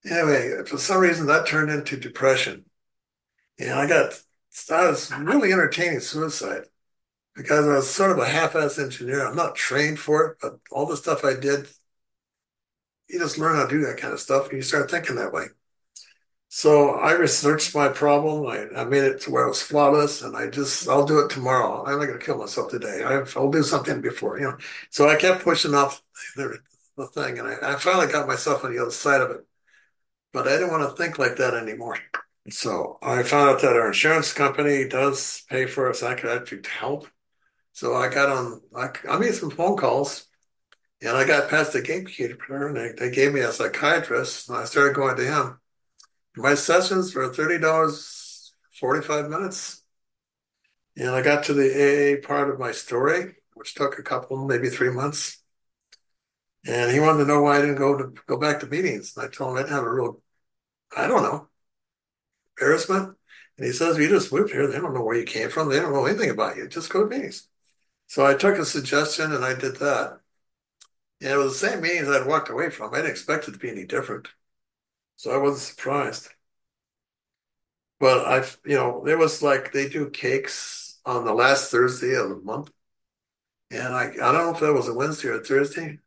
Anyway, 0.04 0.64
for 0.66 0.78
some 0.78 1.00
reason 1.00 1.26
that 1.26 1.46
turned 1.46 1.70
into 1.70 1.96
depression. 1.96 2.64
And 3.58 3.72
I 3.72 3.86
got, 3.86 4.20
started 4.50 4.98
really 5.18 5.52
entertaining 5.52 6.00
suicide 6.00 6.64
because 7.34 7.66
I 7.66 7.76
was 7.76 7.90
sort 7.90 8.10
of 8.10 8.18
a 8.18 8.26
half-ass 8.26 8.78
engineer. 8.78 9.26
I'm 9.26 9.36
not 9.36 9.54
trained 9.54 9.98
for 9.98 10.26
it, 10.26 10.36
but 10.40 10.58
all 10.70 10.86
the 10.86 10.96
stuff 10.96 11.24
I 11.24 11.34
did, 11.34 11.68
you 13.08 13.18
just 13.18 13.38
learn 13.38 13.56
how 13.56 13.66
to 13.66 13.70
do 13.70 13.86
that 13.86 13.98
kind 13.98 14.12
of 14.12 14.20
stuff 14.20 14.44
and 14.48 14.54
you 14.54 14.62
start 14.62 14.90
thinking 14.90 15.16
that 15.16 15.32
way. 15.32 15.46
So 16.52 16.90
I 16.96 17.12
researched 17.12 17.76
my 17.76 17.88
problem. 17.88 18.44
I, 18.46 18.80
I 18.80 18.84
made 18.84 19.04
it 19.04 19.20
to 19.22 19.30
where 19.30 19.44
it 19.44 19.50
was 19.50 19.62
flawless, 19.62 20.20
and 20.22 20.36
I 20.36 20.48
just 20.48 20.88
I'll 20.88 21.06
do 21.06 21.20
it 21.20 21.30
tomorrow. 21.30 21.84
I'm 21.86 21.98
not 22.00 22.06
going 22.06 22.18
to 22.18 22.24
kill 22.24 22.38
myself 22.38 22.70
today. 22.70 23.04
I, 23.04 23.20
will 23.38 23.52
do 23.52 23.62
something 23.62 24.00
before 24.00 24.36
you 24.38 24.46
know. 24.46 24.58
So 24.90 25.08
I 25.08 25.14
kept 25.16 25.44
pushing 25.44 25.74
off 25.74 26.02
the, 26.36 26.58
the 26.96 27.06
thing, 27.06 27.38
and 27.38 27.46
I, 27.46 27.74
I 27.74 27.76
finally 27.76 28.08
got 28.08 28.26
myself 28.26 28.64
on 28.64 28.74
the 28.74 28.82
other 28.82 28.90
side 28.90 29.20
of 29.20 29.30
it. 29.30 29.46
But 30.32 30.48
I 30.48 30.52
didn't 30.52 30.72
want 30.72 30.90
to 30.90 30.96
think 30.96 31.18
like 31.20 31.36
that 31.36 31.54
anymore. 31.54 31.98
So 32.50 32.98
I 33.00 33.22
found 33.22 33.50
out 33.50 33.62
that 33.62 33.76
our 33.76 33.88
insurance 33.88 34.32
company 34.32 34.88
does 34.88 35.44
pay 35.48 35.66
for 35.66 35.92
psychiatric 35.94 36.66
help. 36.66 37.06
So 37.74 37.94
I 37.94 38.08
got 38.08 38.28
on. 38.28 38.60
I, 38.76 38.90
I 39.08 39.18
made 39.18 39.34
some 39.34 39.50
phone 39.50 39.76
calls, 39.76 40.26
and 41.00 41.16
I 41.16 41.24
got 41.26 41.48
past 41.48 41.74
the 41.74 41.82
gatekeeper, 41.82 42.68
and 42.68 42.76
they, 42.76 42.92
they 42.98 43.14
gave 43.14 43.32
me 43.32 43.40
a 43.40 43.52
psychiatrist, 43.52 44.48
and 44.48 44.58
I 44.58 44.64
started 44.64 44.96
going 44.96 45.16
to 45.16 45.24
him. 45.24 45.60
My 46.36 46.54
sessions 46.54 47.14
were 47.14 47.28
$30, 47.30 48.52
45 48.78 49.28
minutes. 49.28 49.82
And 50.96 51.10
I 51.10 51.22
got 51.22 51.44
to 51.44 51.54
the 51.54 51.70
AA 52.22 52.26
part 52.26 52.50
of 52.50 52.58
my 52.58 52.72
story, 52.72 53.36
which 53.54 53.74
took 53.74 53.98
a 53.98 54.02
couple, 54.02 54.46
maybe 54.46 54.68
three 54.68 54.90
months. 54.90 55.42
And 56.66 56.90
he 56.92 57.00
wanted 57.00 57.20
to 57.20 57.28
know 57.28 57.42
why 57.42 57.56
I 57.56 57.60
didn't 57.60 57.76
go 57.76 57.96
to 57.96 58.12
go 58.26 58.36
back 58.36 58.60
to 58.60 58.66
meetings. 58.66 59.16
And 59.16 59.26
I 59.26 59.28
told 59.28 59.52
him 59.52 59.56
I 59.56 59.60
didn't 59.62 59.74
have 59.74 59.84
a 59.84 59.92
real, 59.92 60.20
I 60.96 61.06
don't 61.06 61.22
know, 61.22 61.48
embarrassment. 62.58 63.16
And 63.56 63.66
he 63.66 63.72
says, 63.72 63.98
You 63.98 64.08
just 64.08 64.32
moved 64.32 64.52
here. 64.52 64.66
They 64.66 64.78
don't 64.78 64.94
know 64.94 65.02
where 65.02 65.16
you 65.16 65.24
came 65.24 65.48
from. 65.50 65.68
They 65.68 65.80
don't 65.80 65.92
know 65.92 66.06
anything 66.06 66.30
about 66.30 66.56
you. 66.56 66.68
Just 66.68 66.90
go 66.90 67.02
to 67.02 67.08
meetings. 67.08 67.48
So 68.06 68.26
I 68.26 68.34
took 68.34 68.58
a 68.58 68.64
suggestion 68.64 69.32
and 69.32 69.44
I 69.44 69.54
did 69.54 69.76
that. 69.76 70.20
And 71.20 71.30
it 71.30 71.36
was 71.36 71.60
the 71.60 71.68
same 71.68 71.80
meetings 71.80 72.08
I'd 72.08 72.26
walked 72.26 72.50
away 72.50 72.70
from. 72.70 72.92
I 72.92 72.98
didn't 72.98 73.12
expect 73.12 73.48
it 73.48 73.52
to 73.52 73.58
be 73.58 73.70
any 73.70 73.84
different. 73.84 74.28
So 75.20 75.32
I 75.32 75.36
wasn't 75.36 75.76
surprised. 75.76 76.30
But 77.98 78.26
I've, 78.26 78.58
you 78.64 78.76
know, 78.76 79.02
there 79.04 79.18
was 79.18 79.42
like 79.42 79.70
they 79.70 79.86
do 79.86 80.08
cakes 80.08 80.98
on 81.04 81.26
the 81.26 81.34
last 81.34 81.70
Thursday 81.70 82.14
of 82.14 82.30
the 82.30 82.36
month. 82.36 82.70
And 83.70 83.94
I, 83.94 84.04
I 84.12 84.32
don't 84.32 84.46
know 84.46 84.54
if 84.54 84.60
that 84.60 84.72
was 84.72 84.88
a 84.88 84.94
Wednesday 84.94 85.28
or 85.28 85.34
a 85.34 85.44
Thursday, 85.44 85.98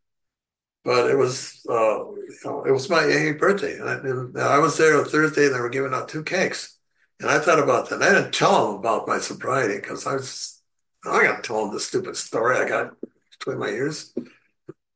but 0.83 1.11
it 1.11 1.15
was, 1.15 1.63
uh, 1.69 1.99
you 2.09 2.37
know, 2.43 2.63
it 2.63 2.71
was 2.71 2.89
my 2.89 3.03
80th 3.03 3.37
birthday. 3.37 3.77
And 3.77 3.87
I, 3.87 3.93
and 3.97 4.35
I 4.39 4.57
was 4.57 4.79
there 4.79 4.97
on 4.97 5.05
Thursday 5.05 5.45
and 5.45 5.53
they 5.53 5.59
were 5.59 5.69
giving 5.69 5.93
out 5.93 6.09
two 6.09 6.23
cakes. 6.23 6.79
And 7.19 7.29
I 7.29 7.37
thought 7.37 7.59
about 7.59 7.91
that. 7.91 8.01
I 8.01 8.13
didn't 8.13 8.33
tell 8.33 8.65
them 8.65 8.79
about 8.79 9.07
my 9.07 9.19
sobriety 9.19 9.75
because 9.75 10.07
I 10.07 10.13
was, 10.15 10.59
I 11.05 11.21
got 11.21 11.35
to 11.35 11.47
tell 11.47 11.65
them 11.65 11.75
the 11.75 11.79
stupid 11.79 12.17
story 12.17 12.57
I 12.57 12.67
got 12.67 12.95
between 13.37 13.59
my 13.59 13.69
ears. 13.69 14.11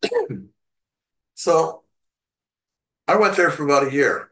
so 1.35 1.83
I 3.07 3.15
went 3.17 3.35
there 3.37 3.51
for 3.51 3.63
about 3.63 3.87
a 3.87 3.91
year, 3.93 4.31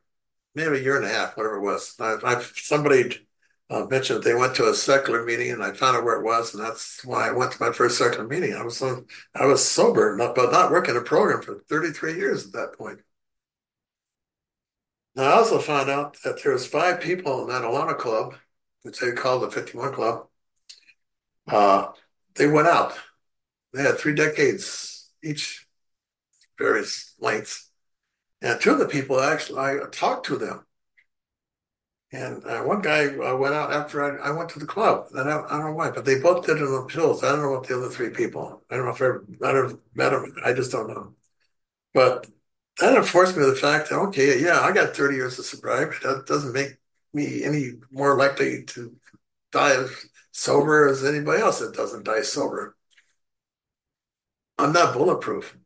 maybe 0.53 0.77
a 0.77 0.81
year 0.81 0.97
and 0.97 1.05
a 1.05 1.09
half, 1.09 1.37
whatever 1.37 1.57
it 1.57 1.61
was. 1.61 1.95
I, 1.99 2.17
I 2.23 2.41
somebody 2.55 3.27
uh, 3.69 3.85
mentioned 3.85 4.23
they 4.23 4.35
went 4.35 4.55
to 4.55 4.69
a 4.69 4.73
secular 4.73 5.23
meeting, 5.23 5.51
and 5.51 5.63
I 5.63 5.71
found 5.73 5.97
out 5.97 6.03
where 6.03 6.17
it 6.19 6.23
was, 6.23 6.53
and 6.53 6.63
that's 6.63 7.03
why 7.05 7.27
I 7.27 7.31
went 7.31 7.51
to 7.53 7.63
my 7.63 7.71
first 7.71 7.97
secular 7.97 8.27
meeting. 8.27 8.53
I 8.53 8.63
was 8.63 8.81
I 8.81 9.45
was 9.45 9.65
sober, 9.67 10.17
but 10.17 10.51
not 10.51 10.71
working 10.71 10.97
a 10.97 11.01
program 11.01 11.41
for 11.41 11.63
33 11.69 12.15
years 12.15 12.45
at 12.47 12.53
that 12.53 12.77
point. 12.77 12.99
Now, 15.15 15.23
I 15.23 15.31
also 15.33 15.59
found 15.59 15.89
out 15.89 16.17
that 16.23 16.43
there 16.43 16.51
was 16.51 16.67
five 16.67 16.99
people 16.99 17.41
in 17.43 17.47
that 17.49 17.61
Alano 17.63 17.97
club, 17.97 18.35
which 18.83 18.99
they 18.99 19.13
called 19.13 19.43
the 19.43 19.51
51 19.51 19.93
Club. 19.93 20.27
Uh, 21.47 21.87
they 22.35 22.47
went 22.47 22.67
out. 22.67 22.93
They 23.73 23.81
had 23.83 23.97
three 23.97 24.13
decades 24.13 25.09
each, 25.23 25.65
various 26.57 27.15
lengths. 27.19 27.69
And 28.45 28.61
two 28.61 28.73
of 28.73 28.79
the 28.79 28.87
people 28.87 29.19
actually, 29.19 29.59
I 29.59 29.79
talked 29.91 30.27
to 30.27 30.37
them. 30.37 30.63
And 32.11 32.45
uh, 32.45 32.61
one 32.61 32.83
guy 32.83 33.07
uh, 33.07 33.35
went 33.35 33.55
out 33.55 33.73
after 33.73 34.03
I, 34.03 34.29
I, 34.29 34.31
went 34.31 34.49
to 34.51 34.59
the 34.59 34.67
club. 34.67 35.07
And 35.15 35.27
I, 35.27 35.43
I, 35.49 35.57
don't 35.57 35.65
know 35.65 35.73
why, 35.73 35.89
but 35.89 36.05
they 36.05 36.19
both 36.19 36.45
did 36.45 36.57
it 36.57 36.63
on 36.63 36.87
pills. 36.87 37.23
I 37.23 37.31
don't 37.31 37.41
know 37.41 37.49
what 37.49 37.67
the 37.67 37.75
other 37.75 37.89
three 37.89 38.11
people. 38.11 38.61
I 38.69 38.75
don't 38.75 38.85
know 38.85 38.91
if 38.91 39.01
I 39.01 39.47
I 39.47 39.49
ever 39.49 39.79
met 39.95 40.11
them. 40.11 40.35
I 40.45 40.53
just 40.53 40.71
don't 40.71 40.87
know. 40.87 41.15
But 41.95 42.27
that 42.79 42.95
enforced 42.95 43.35
me 43.35 43.43
the 43.45 43.55
fact 43.55 43.89
that 43.89 43.95
okay, 43.95 44.39
yeah, 44.39 44.59
I 44.61 44.71
got 44.71 44.95
30 44.95 45.15
years 45.15 45.39
of 45.39 45.45
sobriety. 45.45 45.95
That 46.03 46.27
doesn't 46.27 46.53
make 46.53 46.77
me 47.13 47.43
any 47.43 47.71
more 47.91 48.15
likely 48.15 48.63
to 48.65 48.95
die 49.51 49.85
sober 50.31 50.87
as 50.87 51.03
anybody 51.03 51.41
else 51.41 51.59
that 51.61 51.73
doesn't 51.73 52.05
die 52.05 52.21
sober. 52.21 52.77
I'm 54.59 54.71
not 54.71 54.93
bulletproof, 54.93 55.57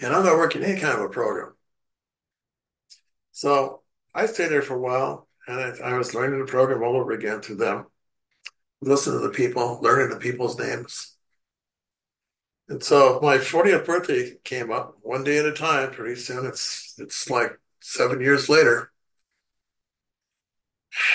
and 0.00 0.12
I'm 0.12 0.24
not 0.24 0.38
working 0.38 0.64
any 0.64 0.80
kind 0.80 0.98
of 0.98 1.04
a 1.04 1.08
program. 1.08 1.54
So 3.38 3.82
I 4.12 4.26
stayed 4.26 4.48
there 4.48 4.62
for 4.62 4.74
a 4.74 4.80
while, 4.80 5.28
and 5.46 5.60
I, 5.60 5.90
I 5.90 5.96
was 5.96 6.12
learning 6.12 6.40
the 6.40 6.50
program 6.50 6.82
all 6.82 6.96
over 6.96 7.12
again 7.12 7.40
through 7.40 7.58
them, 7.58 7.86
listening 8.80 9.20
to 9.20 9.28
the 9.28 9.32
people, 9.32 9.78
learning 9.80 10.10
the 10.10 10.16
people's 10.16 10.58
names. 10.58 11.16
And 12.68 12.82
so 12.82 13.20
my 13.22 13.38
40th 13.38 13.86
birthday 13.86 14.32
came 14.42 14.72
up 14.72 14.96
one 15.02 15.22
day 15.22 15.38
at 15.38 15.46
a 15.46 15.52
time. 15.52 15.92
Pretty 15.92 16.20
soon, 16.20 16.46
it's 16.46 16.96
it's 16.98 17.30
like 17.30 17.56
seven 17.78 18.20
years 18.20 18.48
later. 18.48 18.90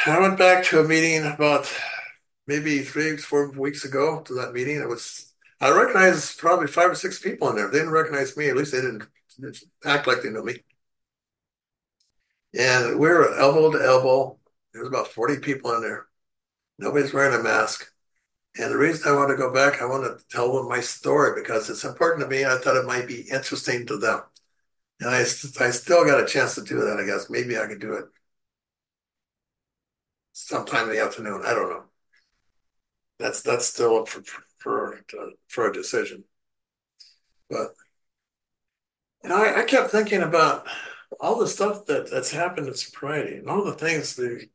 I 0.06 0.18
went 0.18 0.38
back 0.38 0.64
to 0.66 0.80
a 0.80 0.88
meeting 0.88 1.26
about 1.26 1.70
maybe 2.48 2.84
three, 2.84 3.18
four 3.18 3.52
weeks 3.52 3.84
ago 3.84 4.22
to 4.22 4.34
that 4.36 4.54
meeting. 4.54 4.80
It 4.80 4.88
was 4.88 5.34
I 5.60 5.72
recognized 5.72 6.38
probably 6.38 6.68
five 6.68 6.90
or 6.90 6.96
six 6.96 7.20
people 7.20 7.50
in 7.50 7.58
there. 7.58 7.70
They 7.70 7.80
didn't 7.80 7.92
recognize 7.92 8.38
me. 8.38 8.48
At 8.48 8.56
least 8.56 8.72
they 8.72 8.80
didn't 8.80 9.10
act 9.84 10.08
like 10.08 10.22
they 10.22 10.30
knew 10.30 10.46
me. 10.46 10.64
And 12.58 13.00
we 13.00 13.08
were 13.08 13.38
elbow 13.38 13.72
to 13.72 13.84
elbow. 13.84 14.38
There 14.74 14.82
was 14.82 14.90
about 14.90 15.08
40 15.08 15.40
people 15.40 15.74
in 15.74 15.82
there. 15.82 16.08
Nobody's 16.78 17.14
wearing 17.14 17.40
a 17.40 17.44
mask. 17.44 17.88
And 18.58 18.72
the 18.72 18.78
reason 18.78 19.12
I 19.12 19.16
want 19.16 19.30
to 19.30 19.36
go 19.36 19.52
back, 19.52 19.82
I 19.82 19.86
want 19.86 20.04
to 20.04 20.24
tell 20.30 20.54
them 20.54 20.70
my 20.70 20.80
story 20.80 21.40
because 21.42 21.70
it's 21.70 21.84
important 21.84 22.24
to 22.24 22.30
me. 22.30 22.46
I 22.46 22.58
thought 22.58 22.78
it 22.78 22.86
might 22.86 23.08
be 23.08 23.22
interesting 23.22 23.86
to 23.88 23.98
them. 23.98 24.22
And 25.00 25.10
I, 25.10 25.20
I 25.20 25.24
still 25.72 26.06
got 26.06 26.22
a 26.22 26.26
chance 26.26 26.56
to 26.56 26.62
do 26.64 26.80
that, 26.82 27.00
I 27.00 27.06
guess. 27.06 27.30
Maybe 27.30 27.58
I 27.58 27.66
could 27.66 27.82
do 27.82 27.94
it 27.94 28.06
sometime 30.34 30.90
in 30.90 30.96
the 30.96 31.02
afternoon. 31.02 31.42
I 31.46 31.54
don't 31.54 31.70
know. 31.70 31.84
That's 33.20 33.42
that's 33.42 33.66
still 33.66 34.00
up 34.00 34.08
for 34.08 34.24
for 34.58 34.98
uh, 35.20 35.26
for 35.48 35.70
a 35.70 35.74
decision. 35.74 36.26
But 37.50 37.74
know, 39.24 39.36
I, 39.36 39.62
I 39.62 39.64
kept 39.64 39.92
thinking 39.92 40.22
about 40.22 40.68
all 41.20 41.40
the 41.40 41.48
stuff 41.48 41.86
that 41.88 42.10
that's 42.12 42.32
happened 42.32 42.68
in 42.68 42.74
sobriety 42.76 43.38
and 43.38 43.50
all 43.50 43.64
the 43.64 43.74
things 43.74 44.16
the 44.16 44.48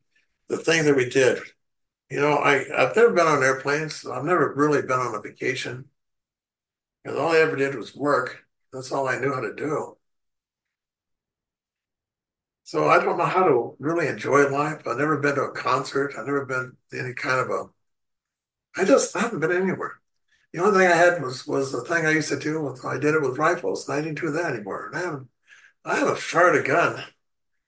the 0.48 0.58
things 0.58 0.86
that 0.86 0.96
we 0.96 1.08
did. 1.08 1.38
You 2.10 2.20
know, 2.20 2.34
I 2.36 2.64
I've 2.76 2.96
never 2.96 3.12
been 3.12 3.26
on 3.26 3.42
airplanes. 3.42 4.06
I've 4.06 4.24
never 4.24 4.54
really 4.54 4.82
been 4.82 4.98
on 4.98 5.14
a 5.14 5.20
vacation. 5.20 5.86
Because 7.02 7.18
all 7.18 7.32
I 7.32 7.38
ever 7.38 7.56
did 7.56 7.74
was 7.74 7.94
work. 7.94 8.44
That's 8.72 8.92
all 8.92 9.08
I 9.08 9.18
knew 9.18 9.32
how 9.32 9.40
to 9.40 9.54
do. 9.54 9.96
So 12.64 12.88
I 12.88 13.02
don't 13.02 13.16
know 13.18 13.24
how 13.24 13.44
to 13.44 13.76
really 13.78 14.08
enjoy 14.08 14.48
life. 14.50 14.86
I've 14.86 14.98
never 14.98 15.16
been 15.18 15.36
to 15.36 15.42
a 15.42 15.52
concert. 15.52 16.12
I've 16.18 16.26
never 16.26 16.44
been 16.44 16.76
to 16.90 17.00
any 17.00 17.14
kind 17.14 17.40
of 17.40 17.48
a. 17.50 17.70
I 18.76 18.84
just 18.84 19.16
I 19.16 19.20
haven't 19.20 19.40
been 19.40 19.52
anywhere. 19.52 20.00
The 20.52 20.60
only 20.60 20.78
thing 20.78 20.88
I 20.92 20.96
had 20.96 21.22
was 21.22 21.46
was 21.46 21.72
the 21.72 21.82
thing 21.82 22.06
I 22.06 22.10
used 22.12 22.28
to 22.30 22.38
do 22.38 22.62
with 22.62 22.84
I 22.84 22.98
did 22.98 23.14
it 23.14 23.22
with 23.22 23.38
rifles, 23.38 23.88
and 23.88 23.98
I 23.98 24.02
didn't 24.02 24.20
do 24.20 24.30
that 24.32 24.52
anymore. 24.52 24.88
And 24.88 24.96
I 24.96 25.00
haven't 25.00 25.28
I 25.84 25.96
haven't 25.96 26.18
fired 26.18 26.56
a 26.56 26.66
gun 26.66 27.02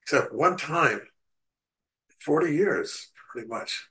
except 0.03 0.35
one 0.35 0.57
time, 0.57 1.03
forty 2.19 2.55
years, 2.55 3.09
pretty 3.33 3.49
much. 3.49 3.89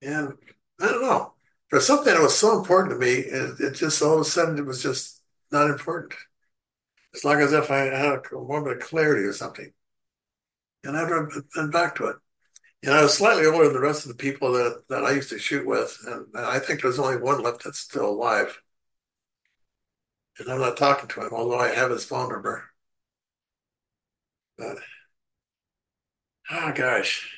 And 0.00 0.34
I 0.80 0.86
don't 0.86 1.02
know. 1.02 1.34
For 1.68 1.80
something 1.80 2.12
that 2.12 2.20
was 2.20 2.36
so 2.36 2.58
important 2.58 2.92
to 2.92 2.98
me, 2.98 3.12
it, 3.12 3.60
it 3.60 3.74
just 3.74 4.02
all 4.02 4.14
of 4.14 4.20
a 4.20 4.24
sudden 4.24 4.58
it 4.58 4.66
was 4.66 4.82
just 4.82 5.22
not 5.50 5.70
important. 5.70 6.14
It's 7.14 7.24
like 7.24 7.38
as 7.38 7.52
if 7.52 7.70
I 7.70 7.84
had 7.84 8.20
a 8.32 8.34
moment 8.34 8.76
of 8.76 8.88
clarity 8.88 9.22
or 9.24 9.32
something. 9.32 9.72
And 10.84 10.96
I've 10.96 11.08
been 11.54 11.70
back 11.70 11.94
to 11.96 12.06
it. 12.06 12.16
And 12.82 12.92
I 12.92 13.02
was 13.02 13.16
slightly 13.16 13.46
older 13.46 13.64
than 13.64 13.74
the 13.74 13.80
rest 13.80 14.04
of 14.04 14.08
the 14.08 14.22
people 14.22 14.52
that, 14.52 14.82
that 14.88 15.04
I 15.04 15.12
used 15.12 15.30
to 15.30 15.38
shoot 15.38 15.66
with. 15.66 15.96
And 16.06 16.26
I 16.34 16.58
think 16.58 16.82
there's 16.82 16.98
only 16.98 17.16
one 17.16 17.42
left 17.42 17.64
that's 17.64 17.78
still 17.78 18.08
alive. 18.08 18.60
I'm 20.48 20.60
not 20.60 20.76
talking 20.76 21.08
to 21.08 21.26
him, 21.26 21.32
although 21.32 21.58
I 21.58 21.68
have 21.68 21.90
his 21.90 22.04
phone 22.04 22.30
number. 22.30 22.64
But, 24.56 24.78
oh 26.50 26.72
gosh. 26.74 27.28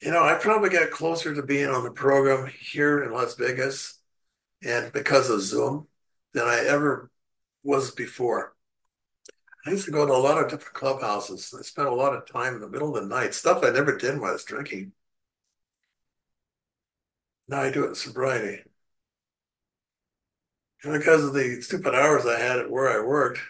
You 0.00 0.10
know, 0.10 0.22
I 0.22 0.34
probably 0.34 0.70
got 0.70 0.90
closer 0.90 1.34
to 1.34 1.42
being 1.42 1.68
on 1.68 1.84
the 1.84 1.90
program 1.90 2.46
here 2.58 3.02
in 3.04 3.12
Las 3.12 3.34
Vegas 3.34 3.98
and 4.62 4.92
because 4.92 5.28
of 5.30 5.42
Zoom 5.42 5.88
than 6.32 6.46
I 6.46 6.64
ever 6.66 7.10
was 7.62 7.90
before. 7.90 8.54
I 9.66 9.70
used 9.70 9.84
to 9.84 9.90
go 9.90 10.06
to 10.06 10.12
a 10.12 10.14
lot 10.14 10.42
of 10.42 10.50
different 10.50 10.74
clubhouses. 10.74 11.54
I 11.58 11.62
spent 11.62 11.88
a 11.88 11.94
lot 11.94 12.14
of 12.14 12.26
time 12.26 12.54
in 12.54 12.60
the 12.60 12.68
middle 12.68 12.96
of 12.96 13.02
the 13.02 13.08
night, 13.08 13.34
stuff 13.34 13.62
I 13.62 13.70
never 13.70 13.96
did 13.96 14.18
when 14.18 14.30
I 14.30 14.32
was 14.32 14.44
drinking. 14.44 14.92
Now 17.48 17.60
I 17.60 17.70
do 17.70 17.84
it 17.84 17.88
in 17.88 17.94
sobriety. 17.94 18.62
Because 20.82 21.24
of 21.24 21.32
the 21.32 21.62
stupid 21.62 21.94
hours 21.94 22.26
I 22.26 22.38
had 22.38 22.58
at 22.58 22.70
where 22.70 22.88
I 22.90 23.02
worked, 23.04 23.40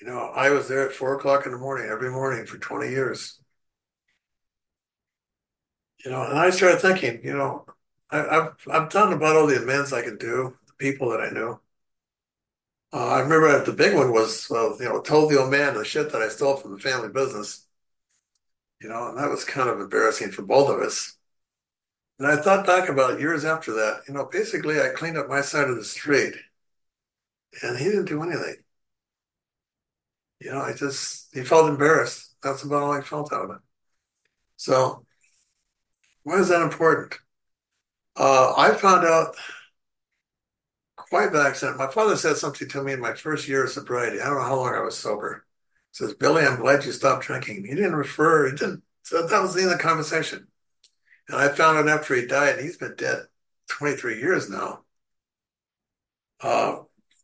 you 0.00 0.06
know, 0.06 0.18
I 0.34 0.50
was 0.50 0.68
there 0.68 0.86
at 0.88 0.94
four 0.94 1.14
o'clock 1.16 1.44
in 1.46 1.52
the 1.52 1.58
morning 1.58 1.88
every 1.90 2.10
morning 2.10 2.46
for 2.46 2.58
20 2.58 2.88
years. 2.88 3.40
You 6.04 6.10
know, 6.10 6.22
and 6.22 6.38
I 6.38 6.50
started 6.50 6.80
thinking, 6.80 7.20
you 7.24 7.36
know, 7.36 7.66
I, 8.10 8.18
have 8.18 8.56
I've 8.70 8.90
done 8.90 9.12
about 9.12 9.36
all 9.36 9.46
the 9.46 9.60
amends 9.62 9.92
I 9.92 10.02
could 10.02 10.18
do, 10.18 10.56
the 10.66 10.72
people 10.74 11.10
that 11.10 11.20
I 11.20 11.30
knew. 11.30 11.60
Uh, 12.92 13.06
I 13.08 13.20
remember 13.20 13.64
the 13.64 13.72
big 13.72 13.94
one 13.94 14.12
was, 14.12 14.48
you 14.50 14.76
know, 14.80 15.00
told 15.02 15.30
the 15.30 15.38
old 15.38 15.50
man 15.50 15.74
the 15.74 15.84
shit 15.84 16.10
that 16.12 16.22
I 16.22 16.28
stole 16.28 16.56
from 16.56 16.72
the 16.72 16.78
family 16.78 17.08
business. 17.10 17.66
You 18.80 18.88
know, 18.88 19.08
and 19.08 19.18
that 19.18 19.30
was 19.30 19.44
kind 19.44 19.68
of 19.68 19.80
embarrassing 19.80 20.30
for 20.32 20.42
both 20.42 20.68
of 20.70 20.80
us. 20.80 21.17
And 22.18 22.26
I 22.26 22.36
thought 22.36 22.66
back 22.66 22.88
about 22.88 23.20
years 23.20 23.44
after 23.44 23.72
that. 23.74 24.02
You 24.08 24.14
know, 24.14 24.24
basically, 24.26 24.80
I 24.80 24.90
cleaned 24.90 25.16
up 25.18 25.28
my 25.28 25.40
side 25.40 25.68
of 25.68 25.76
the 25.76 25.84
street, 25.84 26.34
and 27.62 27.78
he 27.78 27.84
didn't 27.84 28.06
do 28.06 28.22
anything. 28.22 28.56
You 30.40 30.52
know, 30.52 30.60
I 30.60 30.72
just 30.72 31.34
he 31.34 31.42
felt 31.44 31.68
embarrassed. 31.68 32.34
That's 32.42 32.62
about 32.62 32.82
all 32.82 32.92
I 32.92 33.00
felt 33.00 33.32
out 33.32 33.44
of 33.44 33.50
it. 33.50 33.58
So, 34.56 35.04
why 36.22 36.38
is 36.38 36.48
that 36.48 36.62
important? 36.62 37.18
Uh, 38.16 38.52
I 38.56 38.74
found 38.74 39.06
out 39.06 39.36
quite 40.96 41.32
by 41.32 41.48
accident. 41.48 41.78
My 41.78 41.86
father 41.90 42.16
said 42.16 42.36
something 42.36 42.68
to 42.68 42.82
me 42.82 42.92
in 42.92 43.00
my 43.00 43.14
first 43.14 43.48
year 43.48 43.64
of 43.64 43.70
sobriety. 43.70 44.20
I 44.20 44.26
don't 44.26 44.38
know 44.38 44.44
how 44.44 44.56
long 44.56 44.74
I 44.74 44.80
was 44.80 44.96
sober. 44.96 45.44
He 45.92 45.96
says, 45.96 46.14
Billy, 46.14 46.44
I'm 46.44 46.60
glad 46.60 46.84
you 46.84 46.92
stopped 46.92 47.24
drinking. 47.26 47.64
He 47.64 47.74
didn't 47.74 47.96
refer, 47.96 48.46
he 48.50 48.56
didn't, 48.56 48.82
so 49.02 49.26
that 49.26 49.42
was 49.42 49.54
the 49.54 49.62
end 49.62 49.70
of 49.72 49.78
the 49.78 49.82
conversation. 49.82 50.48
And 51.28 51.36
I 51.36 51.48
found 51.48 51.78
out 51.78 51.88
after 51.88 52.14
he 52.14 52.26
died, 52.26 52.54
and 52.54 52.62
he's 52.62 52.78
been 52.78 52.94
dead 52.96 53.26
23 53.68 54.18
years 54.18 54.48
now, 54.48 54.84
uh, 56.40 56.80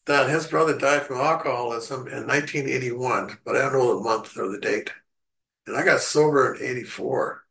that 0.06 0.28
his 0.28 0.46
brother 0.46 0.76
died 0.76 1.02
from 1.02 1.18
alcoholism 1.18 2.06
in 2.08 2.26
1981, 2.26 3.38
but 3.44 3.56
I 3.56 3.62
don't 3.62 3.72
know 3.72 3.96
the 3.96 4.04
month 4.04 4.36
or 4.36 4.48
the 4.48 4.60
date. 4.60 4.92
And 5.66 5.76
I 5.76 5.84
got 5.84 6.00
sober 6.00 6.54
in 6.54 6.62
84. 6.62 7.44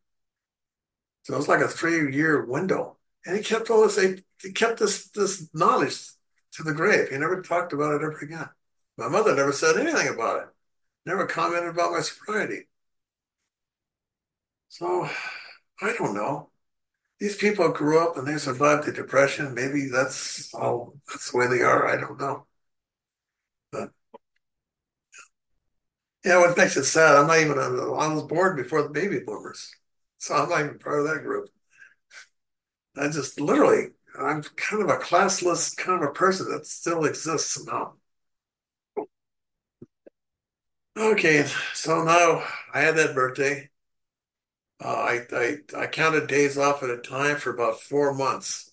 So 1.23 1.33
it 1.33 1.37
was 1.37 1.47
like 1.47 1.61
a 1.61 1.67
three 1.67 2.13
year 2.13 2.45
window. 2.45 2.97
And 3.25 3.35
he 3.35 3.43
kept 3.43 3.69
all 3.69 3.87
this, 3.87 3.97
he 3.97 4.51
kept 4.51 4.79
this, 4.79 5.09
this 5.09 5.49
knowledge 5.53 5.97
to 6.53 6.63
the 6.63 6.73
grave. 6.73 7.09
He 7.09 7.17
never 7.17 7.41
talked 7.41 7.73
about 7.73 7.93
it 7.93 8.03
ever 8.03 8.19
again. 8.21 8.49
My 8.97 9.07
mother 9.07 9.35
never 9.35 9.51
said 9.51 9.77
anything 9.77 10.13
about 10.13 10.43
it, 10.43 10.47
never 11.05 11.25
commented 11.25 11.69
about 11.69 11.93
my 11.93 12.01
sobriety. 12.01 12.67
So 14.69 15.09
I 15.83 15.93
don't 15.93 16.15
know. 16.15 16.49
These 17.19 17.37
people 17.37 17.69
grew 17.71 17.99
up 17.99 18.17
and 18.17 18.27
they 18.27 18.37
survived 18.37 18.85
the 18.87 18.93
depression. 18.93 19.53
Maybe 19.55 19.87
that's 19.89 20.53
all 20.55 20.95
that's 21.07 21.31
the 21.31 21.37
way 21.39 21.47
they 21.47 21.61
are. 21.63 21.87
I 21.87 21.97
don't 21.99 22.19
know. 22.19 22.47
But 23.71 23.91
yeah, 26.25 26.39
what 26.39 26.57
makes 26.57 26.77
it 26.77 26.85
sad, 26.85 27.15
I'm 27.15 27.27
not 27.27 27.39
even 27.39 27.59
I 27.59 28.13
was 28.13 28.23
born 28.23 28.55
before 28.55 28.81
the 28.83 28.89
baby 28.89 29.19
boomers. 29.19 29.71
So 30.17 30.35
I'm 30.35 30.49
not 30.49 30.61
even 30.61 30.79
part 30.79 30.99
of 30.99 31.07
that 31.07 31.23
group. 31.23 31.49
I 32.97 33.07
just 33.09 33.39
literally 33.39 33.89
I'm 34.19 34.41
kind 34.43 34.81
of 34.83 34.89
a 34.89 34.97
classless 34.97 35.75
kind 35.75 36.03
of 36.03 36.09
a 36.09 36.13
person 36.13 36.49
that 36.51 36.65
still 36.67 37.05
exists 37.05 37.51
somehow. 37.51 37.93
Okay, 40.97 41.45
so 41.73 42.03
now 42.03 42.43
I 42.73 42.81
had 42.81 42.95
that 42.97 43.13
birthday. 43.15 43.69
Uh, 44.79 44.87
I, 44.87 45.21
I 45.31 45.57
I 45.83 45.87
counted 45.87 46.27
days 46.27 46.57
off 46.57 46.83
at 46.83 46.89
a 46.89 46.97
time 46.97 47.37
for 47.37 47.51
about 47.53 47.79
four 47.81 48.13
months. 48.13 48.71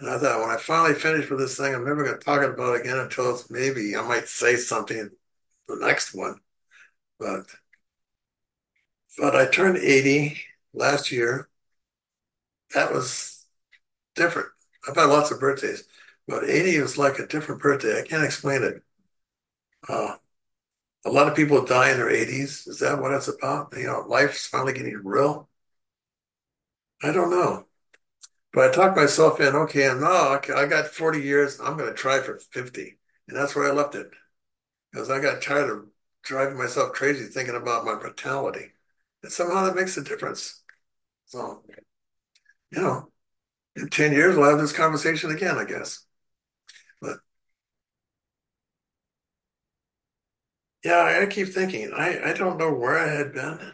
And 0.00 0.10
I 0.10 0.18
thought 0.18 0.40
when 0.40 0.50
I 0.50 0.58
finally 0.58 0.94
finish 0.94 1.30
with 1.30 1.40
this 1.40 1.56
thing, 1.58 1.74
I'm 1.74 1.84
never 1.86 2.04
going 2.04 2.18
to 2.18 2.24
talk 2.24 2.42
about 2.42 2.76
it 2.76 2.82
again 2.82 2.98
until 2.98 3.32
it's 3.34 3.50
maybe 3.50 3.96
I 3.96 4.02
might 4.02 4.28
say 4.28 4.56
something 4.56 5.10
the 5.68 5.76
next 5.76 6.14
one. 6.14 6.40
But 7.18 7.46
but 9.18 9.36
I 9.36 9.46
turned 9.46 9.78
80 9.78 10.42
last 10.74 11.12
year. 11.12 11.48
That 12.74 12.92
was 12.92 13.46
different. 14.16 14.48
I've 14.88 14.96
had 14.96 15.06
lots 15.06 15.30
of 15.32 15.40
birthdays, 15.40 15.84
but 16.28 16.44
80 16.44 16.80
was 16.80 16.98
like 16.98 17.18
a 17.20 17.26
different 17.28 17.62
birthday. 17.62 18.00
I 18.00 18.06
can't 18.06 18.24
explain 18.24 18.62
it. 18.64 18.82
Uh, 19.88 20.16
a 21.04 21.10
lot 21.10 21.28
of 21.28 21.36
people 21.36 21.64
die 21.64 21.90
in 21.90 21.96
their 21.96 22.10
80s. 22.10 22.66
Is 22.66 22.78
that 22.80 23.00
what 23.00 23.12
it's 23.12 23.28
about? 23.28 23.74
You 23.76 23.86
know, 23.86 24.04
life's 24.06 24.46
finally 24.46 24.72
getting 24.72 25.00
real. 25.02 25.48
I 27.02 27.12
don't 27.12 27.30
know. 27.30 27.66
But 28.52 28.70
I 28.70 28.72
talked 28.72 28.96
myself 28.96 29.40
in, 29.40 29.54
okay, 29.54 29.86
no, 29.94 30.34
okay, 30.34 30.52
I 30.52 30.66
got 30.66 30.88
40 30.88 31.20
years. 31.20 31.60
I'm 31.60 31.76
going 31.76 31.88
to 31.88 31.96
try 31.96 32.20
for 32.20 32.38
50. 32.38 32.98
And 33.28 33.36
that's 33.36 33.54
where 33.54 33.68
I 33.68 33.72
left 33.72 33.94
it. 33.94 34.10
Because 34.92 35.08
I 35.10 35.20
got 35.20 35.40
tired 35.40 35.70
of 35.70 35.86
driving 36.24 36.58
myself 36.58 36.92
crazy 36.92 37.26
thinking 37.26 37.54
about 37.54 37.84
my 37.84 37.94
mortality. 37.94 38.72
And 39.22 39.32
somehow 39.32 39.64
that 39.64 39.76
makes 39.76 39.96
a 39.96 40.02
difference. 40.02 40.62
So, 41.26 41.62
you 42.72 42.82
know, 42.82 43.12
in 43.76 43.88
10 43.88 44.12
years, 44.12 44.36
we'll 44.36 44.50
have 44.50 44.58
this 44.58 44.72
conversation 44.72 45.30
again, 45.30 45.56
I 45.56 45.64
guess. 45.64 46.04
But 47.00 47.18
yeah, 50.84 51.20
I 51.22 51.26
keep 51.26 51.48
thinking, 51.48 51.92
I, 51.94 52.30
I 52.30 52.32
don't 52.32 52.58
know 52.58 52.72
where 52.72 52.98
I 52.98 53.08
had 53.08 53.32
been. 53.32 53.72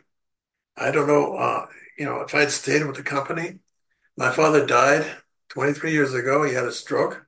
I 0.77 0.91
don't 0.91 1.07
know, 1.07 1.37
uh, 1.37 1.67
you 1.99 2.05
know, 2.05 2.21
if 2.21 2.35
I'd 2.35 2.51
stayed 2.51 2.87
with 2.87 2.97
the 2.97 3.03
company. 3.03 3.61
My 4.17 4.33
father 4.33 4.67
died 4.67 5.07
23 5.51 5.93
years 5.93 6.15
ago. 6.15 6.45
He 6.45 6.55
had 6.55 6.65
a 6.67 6.73
stroke. 6.73 7.27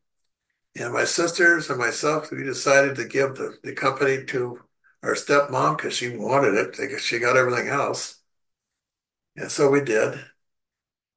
And 0.77 0.93
my 0.93 1.05
sisters 1.05 1.71
and 1.71 1.79
myself, 1.79 2.31
we 2.31 2.45
decided 2.45 2.97
to 2.97 3.05
give 3.05 3.37
the, 3.37 3.59
the 3.65 3.73
company 3.73 4.25
to 4.27 4.61
our 5.03 5.15
stepmom 5.15 5.77
because 5.77 5.95
she 5.95 6.17
wanted 6.17 6.55
it 6.55 6.77
because 6.79 7.03
she 7.03 7.19
got 7.19 7.37
everything 7.37 7.69
else. 7.69 8.21
And 9.37 9.51
so 9.51 9.71
we 9.71 9.81
did. 9.81 10.21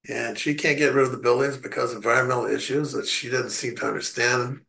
And 0.08 0.38
she 0.38 0.54
can't 0.54 0.78
get 0.78 0.94
rid 0.94 1.06
of 1.06 1.12
the 1.12 1.18
buildings 1.18 1.56
because 1.56 1.90
of 1.92 1.98
environmental 1.98 2.46
issues 2.46 2.92
that 2.92 3.06
she 3.06 3.30
didn't 3.30 3.50
seem 3.50 3.76
to 3.76 3.86
understand. 3.86 4.62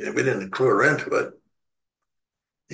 And 0.00 0.14
we 0.14 0.22
didn't 0.22 0.50
clue 0.50 0.66
her 0.66 0.84
into 0.84 1.10
it. 1.10 1.34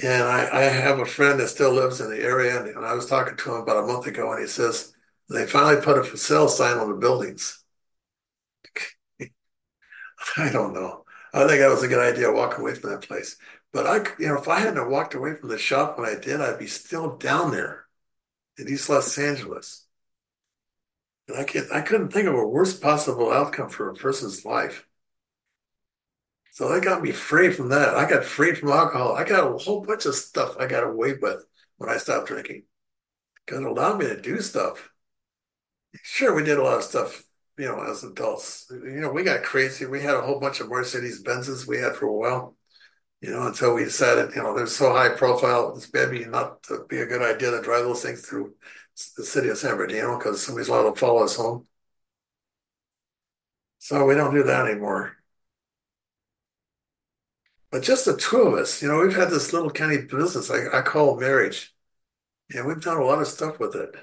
And 0.03 0.23
I, 0.23 0.49
I 0.51 0.63
have 0.65 0.99
a 1.01 1.05
friend 1.07 1.39
that 1.41 1.49
still 1.49 1.73
lives 1.73 2.01
in 2.01 2.09
the 2.11 2.23
area, 2.23 2.63
and, 2.65 2.85
I 2.85 2.95
was 2.95 3.07
talking 3.07 3.37
to 3.37 3.55
him 3.55 3.61
about 3.61 3.85
a 3.85 3.87
month 3.87 4.07
ago, 4.07 4.33
and 4.33 4.41
he 4.41 4.47
says 4.47 4.95
they 5.29 5.47
finally 5.47 5.83
put 5.83 5.99
a 5.99 6.05
for 6.05 6.17
sale 6.17 6.49
sign 6.49 6.79
on 6.79 6.89
the 6.89 6.97
buildings. 6.97 7.63
I 10.37 10.51
don't 10.51 10.73
know. 10.75 11.05
I 11.35 11.47
think 11.47 11.61
that 11.61 11.71
was 11.71 11.83
a 11.83 11.89
good 11.89 11.99
idea 12.15 12.31
walking 12.31 12.61
away 12.61 12.75
from 12.75 12.91
that 12.91 13.07
place. 13.07 13.37
But 13.73 13.87
I, 13.87 13.97
you 14.19 14.29
know, 14.29 14.39
if 14.39 14.49
I 14.49 14.61
hadn't 14.61 14.91
walked 14.91 15.15
away 15.15 15.35
from 15.35 15.49
the 15.49 15.59
shop 15.59 15.99
when 15.99 16.09
I 16.09 16.19
did, 16.19 16.41
I'd 16.41 16.59
be 16.59 16.67
still 16.67 17.17
down 17.17 17.51
there 17.53 17.87
in 18.59 18.69
East 18.69 18.89
Los 18.89 19.19
Angeles. 19.19 19.87
And 21.29 21.37
I 21.37 21.43
can't, 21.45 21.71
I 21.73 21.81
couldn't 21.81 22.11
think 22.13 22.29
of 22.29 22.35
a 22.35 22.47
worst 22.47 22.81
possible 22.81 23.33
outcome 23.33 23.69
for 23.71 23.89
a 23.89 23.95
person's 23.95 24.45
life. 24.45 24.87
So 26.53 26.69
that 26.69 26.85
got 26.85 27.03
me 27.03 27.13
free 27.13 27.51
from 27.51 27.71
that. 27.71 27.95
I 27.97 28.09
got 28.09 28.25
free 28.25 28.55
from 28.55 28.69
alcohol. 28.71 29.15
I 29.15 29.25
got 29.25 29.51
a 29.51 29.57
whole 29.59 29.81
bunch 29.81 30.05
of 30.05 30.15
stuff 30.15 30.55
I 30.61 30.67
got 30.67 30.85
away 30.85 31.15
with 31.15 31.47
when 31.79 31.89
I 31.89 31.97
stopped 31.97 32.29
drinking 32.29 32.65
because 33.47 33.63
it 33.63 33.67
allowed 33.67 34.01
me 34.01 34.07
to 34.07 34.21
do 34.21 34.41
stuff. 34.43 34.91
Sure, 36.03 36.35
we 36.35 36.45
did 36.45 36.59
a 36.59 36.63
lot 36.63 36.79
of 36.79 36.85
stuff, 36.85 37.25
you 37.59 37.67
know, 37.67 37.83
as 37.83 38.05
adults. 38.05 38.67
You 38.71 39.01
know, 39.01 39.11
we 39.13 39.25
got 39.25 39.43
crazy. 39.43 39.87
We 39.87 40.03
had 40.03 40.15
a 40.15 40.21
whole 40.23 40.41
bunch 40.41 40.61
of 40.61 40.69
Mercedes 40.69 41.23
Benzes 41.23 41.67
we 41.67 41.79
had 41.79 41.97
for 41.97 42.07
a 42.07 42.13
while, 42.13 42.57
you 43.23 43.31
know, 43.31 43.47
until 43.47 43.75
we 43.75 43.85
decided, 43.85 44.35
you 44.37 44.43
know, 44.43 44.57
they're 44.57 44.67
so 44.67 44.93
high 44.93 45.11
profile, 45.11 45.75
it's 45.77 45.93
maybe 45.93 46.25
not 46.27 46.63
to 46.65 46.85
be 46.89 46.99
a 47.01 47.07
good 47.07 47.23
idea 47.23 47.51
to 47.53 47.63
drive 47.63 47.85
those 47.85 48.03
things 48.03 48.23
through 48.23 48.55
the 49.17 49.25
city 49.25 49.49
of 49.51 49.59
San 49.59 49.77
Bernardino 49.77 50.19
because 50.19 50.45
somebody's 50.45 50.69
allowed 50.69 50.93
to 50.93 51.01
follow 51.01 51.25
us 51.25 51.37
home. 51.37 51.67
So 53.79 54.07
we 54.07 54.15
don't 54.15 54.35
do 54.35 54.45
that 54.45 54.67
anymore. 54.67 55.22
But 57.73 57.83
just 57.83 58.05
the 58.05 58.17
two 58.17 58.43
of 58.43 58.55
us, 58.55 58.83
you 58.83 58.89
know, 58.89 59.01
we've 59.01 59.17
had 59.17 59.31
this 59.31 59.55
little 59.55 59.71
county 59.71 60.03
business 60.03 60.51
I, 60.51 60.79
I 60.79 60.83
call 60.83 61.19
marriage. 61.19 61.75
And 62.51 62.67
we've 62.67 62.83
done 62.83 62.99
a 62.99 63.05
lot 63.05 63.21
of 63.21 63.27
stuff 63.27 63.59
with 63.59 63.75
it. 63.75 63.95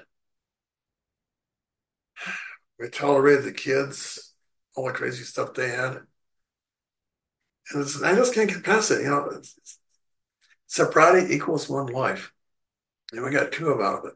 We 2.80 2.88
tolerated 2.88 3.44
the 3.44 3.52
kids, 3.52 4.34
all 4.74 4.86
the 4.86 4.92
crazy 4.92 5.22
stuff 5.22 5.54
they 5.54 5.68
had. 5.68 6.00
And 7.72 7.86
I 8.04 8.16
just 8.16 8.34
can't 8.34 8.50
get 8.50 8.64
past 8.64 8.90
it. 8.90 9.02
You 9.02 9.10
know, 9.10 9.30
it's, 9.36 9.56
it's, 9.56 9.78
sobriety 10.66 11.32
equals 11.32 11.68
one 11.68 11.86
life. 11.86 12.32
And 13.12 13.24
we 13.24 13.30
got 13.30 13.52
two 13.52 13.68
of 13.68 13.80
out 13.80 14.00
of 14.00 14.04
it. 14.06 14.14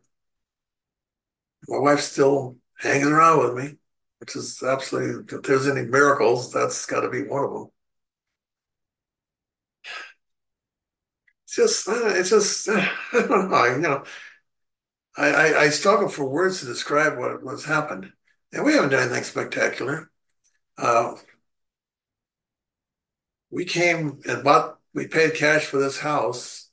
My 1.68 1.78
wife's 1.78 2.04
still 2.10 2.56
hanging 2.78 3.06
around 3.06 3.44
with 3.44 3.64
me, 3.64 3.76
which 4.18 4.34
is 4.34 4.60
absolutely, 4.64 5.36
if 5.36 5.42
there's 5.42 5.68
any 5.68 5.82
miracles, 5.82 6.52
that's 6.52 6.86
got 6.86 7.02
to 7.02 7.10
be 7.10 7.22
one 7.22 7.44
of 7.44 7.52
them. 7.52 7.68
Just, 11.54 11.86
it's 11.88 12.30
just, 12.30 12.68
I 12.70 12.88
don't 13.12 13.50
know, 13.50 13.64
you 13.66 13.78
know, 13.78 14.04
I, 15.16 15.28
I, 15.30 15.60
I 15.62 15.68
struggle 15.70 16.08
for 16.08 16.24
words 16.28 16.60
to 16.60 16.66
describe 16.66 17.18
what 17.18 17.42
what's 17.42 17.64
happened. 17.64 18.12
And 18.52 18.64
we 18.64 18.74
haven't 18.74 18.90
done 18.90 19.04
anything 19.04 19.24
spectacular. 19.24 20.10
Uh, 20.78 21.16
we 23.50 23.64
came 23.64 24.20
and 24.28 24.42
bought, 24.44 24.78
we 24.94 25.06
paid 25.06 25.34
cash 25.34 25.64
for 25.66 25.78
this 25.78 25.98
house 26.00 26.70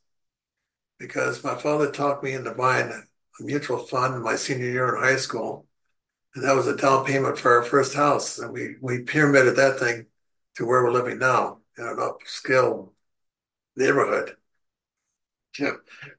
because 0.99 1.43
my 1.43 1.55
father 1.55 1.91
talked 1.91 2.23
me 2.23 2.33
into 2.33 2.51
buying 2.53 2.89
a 2.91 3.43
mutual 3.43 3.79
fund 3.79 4.15
in 4.15 4.21
my 4.21 4.35
senior 4.35 4.67
year 4.69 4.95
in 4.95 5.01
high 5.03 5.15
school. 5.15 5.65
And 6.35 6.45
that 6.45 6.55
was 6.55 6.67
a 6.67 6.77
down 6.77 7.05
payment 7.05 7.37
for 7.39 7.57
our 7.57 7.63
first 7.63 7.95
house. 7.95 8.39
And 8.39 8.53
we, 8.53 8.75
we 8.81 9.01
pyramided 9.03 9.55
that 9.57 9.79
thing 9.79 10.07
to 10.57 10.65
where 10.65 10.83
we're 10.83 10.91
living 10.91 11.19
now 11.19 11.59
in 11.77 11.85
an 11.85 11.97
upscale 11.97 12.91
neighborhood. 13.75 14.35
Yeah. 15.59 15.73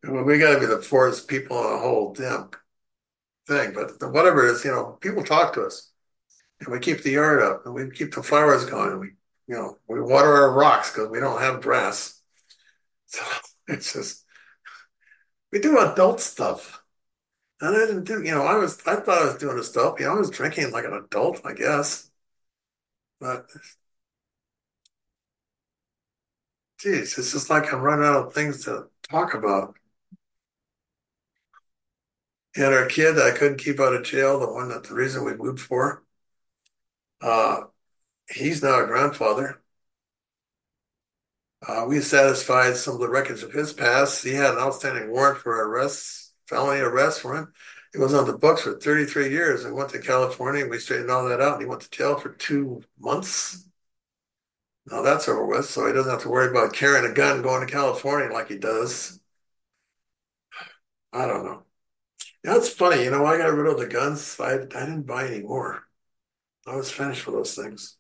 We 0.05 0.39
got 0.39 0.55
to 0.55 0.61
be 0.61 0.67
the 0.67 0.85
poorest 0.89 1.29
people 1.29 1.57
in 1.65 1.71
the 1.73 1.79
whole 1.79 2.13
damn 2.13 2.51
thing. 3.49 3.75
But 3.75 4.13
whatever 4.13 4.47
it 4.49 4.53
is, 4.53 4.65
you 4.65 4.71
know, 4.73 4.99
people 5.01 5.25
talk 5.25 5.55
to 5.55 5.65
us 5.65 5.91
and 6.61 6.71
we 6.73 6.81
keep 6.81 7.03
the 7.03 7.13
yard 7.13 7.43
up 7.43 7.67
and 7.67 7.75
we 7.75 7.91
keep 7.91 8.15
the 8.15 8.23
flowers 8.23 8.67
going. 8.67 9.01
We, 9.01 9.09
you 9.49 9.57
know, 9.57 9.79
we 9.89 10.01
water 10.03 10.33
our 10.33 10.53
rocks 10.53 10.93
because 10.93 11.11
we 11.11 11.21
don't 11.21 11.41
have 11.43 11.63
grass. 11.63 12.19
So 13.09 13.23
it's 13.69 13.93
just, 13.93 14.25
we 15.53 15.59
do 15.61 15.79
adult 15.79 16.21
stuff. 16.21 16.83
And 17.61 17.77
I 17.77 17.81
didn't 17.87 18.05
do, 18.05 18.23
you 18.23 18.33
know, 18.33 18.45
I 18.45 18.57
was, 18.57 18.81
I 18.87 18.97
thought 18.97 19.23
I 19.23 19.27
was 19.27 19.37
doing 19.37 19.63
stuff. 19.65 20.01
You 20.01 20.07
know, 20.07 20.13
I 20.15 20.19
was 20.19 20.31
drinking 20.31 20.73
like 20.73 20.85
an 20.87 20.95
adult, 20.95 21.43
I 21.47 21.55
guess. 21.55 22.11
But, 23.21 23.47
geez, 26.79 27.17
it's 27.19 27.33
just 27.33 27.49
like 27.51 27.73
I'm 27.73 27.81
running 27.81 28.05
out 28.05 28.27
of 28.27 28.35
things 28.35 28.65
to 28.65 28.89
talk 29.09 29.35
about. 29.35 29.77
And 32.57 32.73
our 32.73 32.87
kid 32.87 33.19
I 33.19 33.31
couldn't 33.33 33.59
keep 33.59 33.79
out 33.79 33.95
of 33.95 34.05
jail, 34.05 34.39
the 34.41 34.51
one 34.51 34.69
that 34.71 34.85
the 34.85 34.95
reason 34.95 35.25
we 35.25 35.35
moved 35.37 35.61
for, 35.61 36.03
uh, 37.21 37.63
he's 38.31 38.63
now 38.63 38.83
a 38.83 38.87
grandfather. 38.87 39.63
Uh, 41.67 41.85
we 41.87 42.01
satisfied 42.01 42.77
some 42.77 42.95
of 42.95 43.01
the 43.01 43.09
records 43.09 43.43
of 43.43 43.53
his 43.53 43.73
past. 43.73 44.25
He 44.25 44.35
had 44.35 44.55
an 44.55 44.59
outstanding 44.59 45.11
warrant 45.11 45.39
for 45.39 45.53
arrest, 45.69 46.35
felony 46.49 46.81
arrest 46.81 47.23
him. 47.23 47.53
He 47.93 47.99
was 47.99 48.15
on 48.15 48.27
the 48.27 48.37
books 48.37 48.63
for 48.63 48.79
33 48.79 49.31
years. 49.31 49.65
I 49.65 49.71
went 49.71 49.91
to 49.91 50.01
California 50.01 50.63
and 50.63 50.71
we 50.71 50.79
straightened 50.79 51.11
all 51.11 51.29
that 51.29 51.41
out. 51.41 51.55
And 51.55 51.63
he 51.63 51.69
went 51.69 51.83
to 51.83 51.91
jail 51.91 52.19
for 52.19 52.31
two 52.31 52.83
months. 52.99 53.69
Now 54.87 55.03
that's 55.03 55.29
over 55.29 55.45
with, 55.45 55.67
so 55.69 55.87
he 55.89 55.93
doesn't 55.93 56.11
have 56.11 56.23
to 56.23 56.29
worry 56.29 56.49
about 56.49 56.73
carrying 56.73 57.05
a 57.11 57.13
gun 57.15 57.43
going 57.43 57.67
to 57.67 57.73
California 57.73 58.33
like 58.33 58.49
he 58.49 58.59
does. 58.59 59.19
I 61.13 61.27
don't 61.27 61.45
know. 61.45 61.65
That's 62.45 62.69
funny. 62.71 63.05
You 63.05 63.11
know, 63.13 63.27
I 63.27 63.39
got 63.39 63.55
rid 63.55 63.73
of 63.73 63.79
the 63.81 63.89
guns. 63.89 64.39
I, 64.41 64.55
I 64.55 64.59
didn't 64.67 65.05
buy 65.05 65.27
any 65.29 65.43
more. 65.43 65.85
I 66.67 66.77
was 66.77 66.91
finished 66.93 67.27
with 67.27 67.37
those 67.37 67.57
things. 67.57 67.99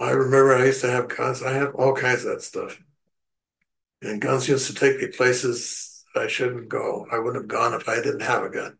I 0.00 0.10
remember 0.10 0.54
I 0.56 0.66
used 0.66 0.80
to 0.82 0.90
have 0.90 1.08
guns. 1.08 1.42
I 1.42 1.52
have 1.52 1.74
all 1.76 1.94
kinds 1.94 2.24
of 2.24 2.30
that 2.32 2.42
stuff. 2.42 2.80
And 4.02 4.20
guns 4.20 4.48
used 4.48 4.66
to 4.68 4.74
take 4.74 4.98
me 4.98 5.06
places 5.08 6.04
I 6.16 6.26
shouldn't 6.26 6.68
go. 6.68 7.06
I 7.12 7.18
wouldn't 7.18 7.42
have 7.44 7.48
gone 7.48 7.74
if 7.74 7.88
I 7.88 7.96
didn't 7.96 8.20
have 8.22 8.42
a 8.42 8.50
gun. 8.50 8.78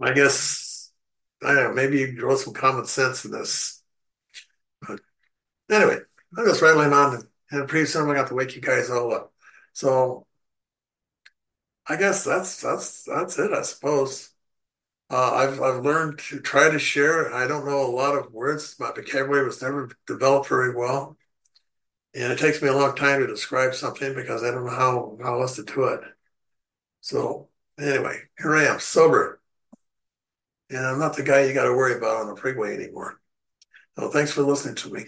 I 0.00 0.12
guess, 0.12 0.69
I 1.42 1.54
don't 1.54 1.64
know, 1.64 1.72
maybe 1.74 1.98
you 1.98 2.12
grow 2.12 2.36
some 2.36 2.54
common 2.54 2.86
sense 2.86 3.24
in 3.24 3.30
this. 3.30 3.82
But 4.86 5.00
anyway, 5.70 5.98
I'm 6.36 6.46
just 6.46 6.62
rattling 6.62 6.92
on 6.92 7.22
and 7.50 7.68
pretty 7.68 7.86
soon 7.86 8.10
I 8.10 8.14
got 8.14 8.28
to 8.28 8.34
wake 8.34 8.54
you 8.54 8.62
guys 8.62 8.90
all 8.90 9.12
up. 9.14 9.32
So 9.72 10.26
I 11.86 11.96
guess 11.96 12.24
that's 12.24 12.60
that's 12.60 13.04
that's 13.04 13.38
it, 13.38 13.52
I 13.52 13.62
suppose. 13.62 14.30
Uh, 15.10 15.32
I've 15.34 15.60
I've 15.62 15.84
learned 15.84 16.18
to 16.30 16.40
try 16.40 16.70
to 16.70 16.78
share. 16.78 17.34
I 17.34 17.46
don't 17.48 17.66
know 17.66 17.84
a 17.84 17.90
lot 17.90 18.16
of 18.16 18.32
words. 18.32 18.76
My 18.78 18.92
vocabulary 18.92 19.44
was 19.44 19.62
never 19.62 19.90
developed 20.06 20.48
very 20.48 20.74
well, 20.74 21.16
and 22.14 22.32
it 22.32 22.38
takes 22.38 22.62
me 22.62 22.68
a 22.68 22.76
long 22.76 22.94
time 22.96 23.20
to 23.20 23.26
describe 23.26 23.74
something 23.74 24.14
because 24.14 24.42
I 24.44 24.50
don't 24.50 24.64
know 24.66 24.70
how 24.70 25.18
how 25.22 25.40
else 25.40 25.56
to 25.56 25.64
do 25.64 25.84
it. 25.84 26.00
So 27.00 27.48
anyway, 27.78 28.22
here 28.38 28.54
I 28.56 28.64
am, 28.64 28.80
sober, 28.80 29.39
and 30.70 30.86
I'm 30.86 30.98
not 30.98 31.16
the 31.16 31.22
guy 31.22 31.42
you 31.44 31.52
got 31.52 31.64
to 31.64 31.74
worry 31.74 31.96
about 31.96 32.22
on 32.22 32.28
the 32.28 32.40
freeway 32.40 32.74
anymore. 32.74 33.20
So 33.98 34.08
thanks 34.08 34.32
for 34.32 34.42
listening 34.42 34.76
to 34.76 34.90
me. 34.90 35.06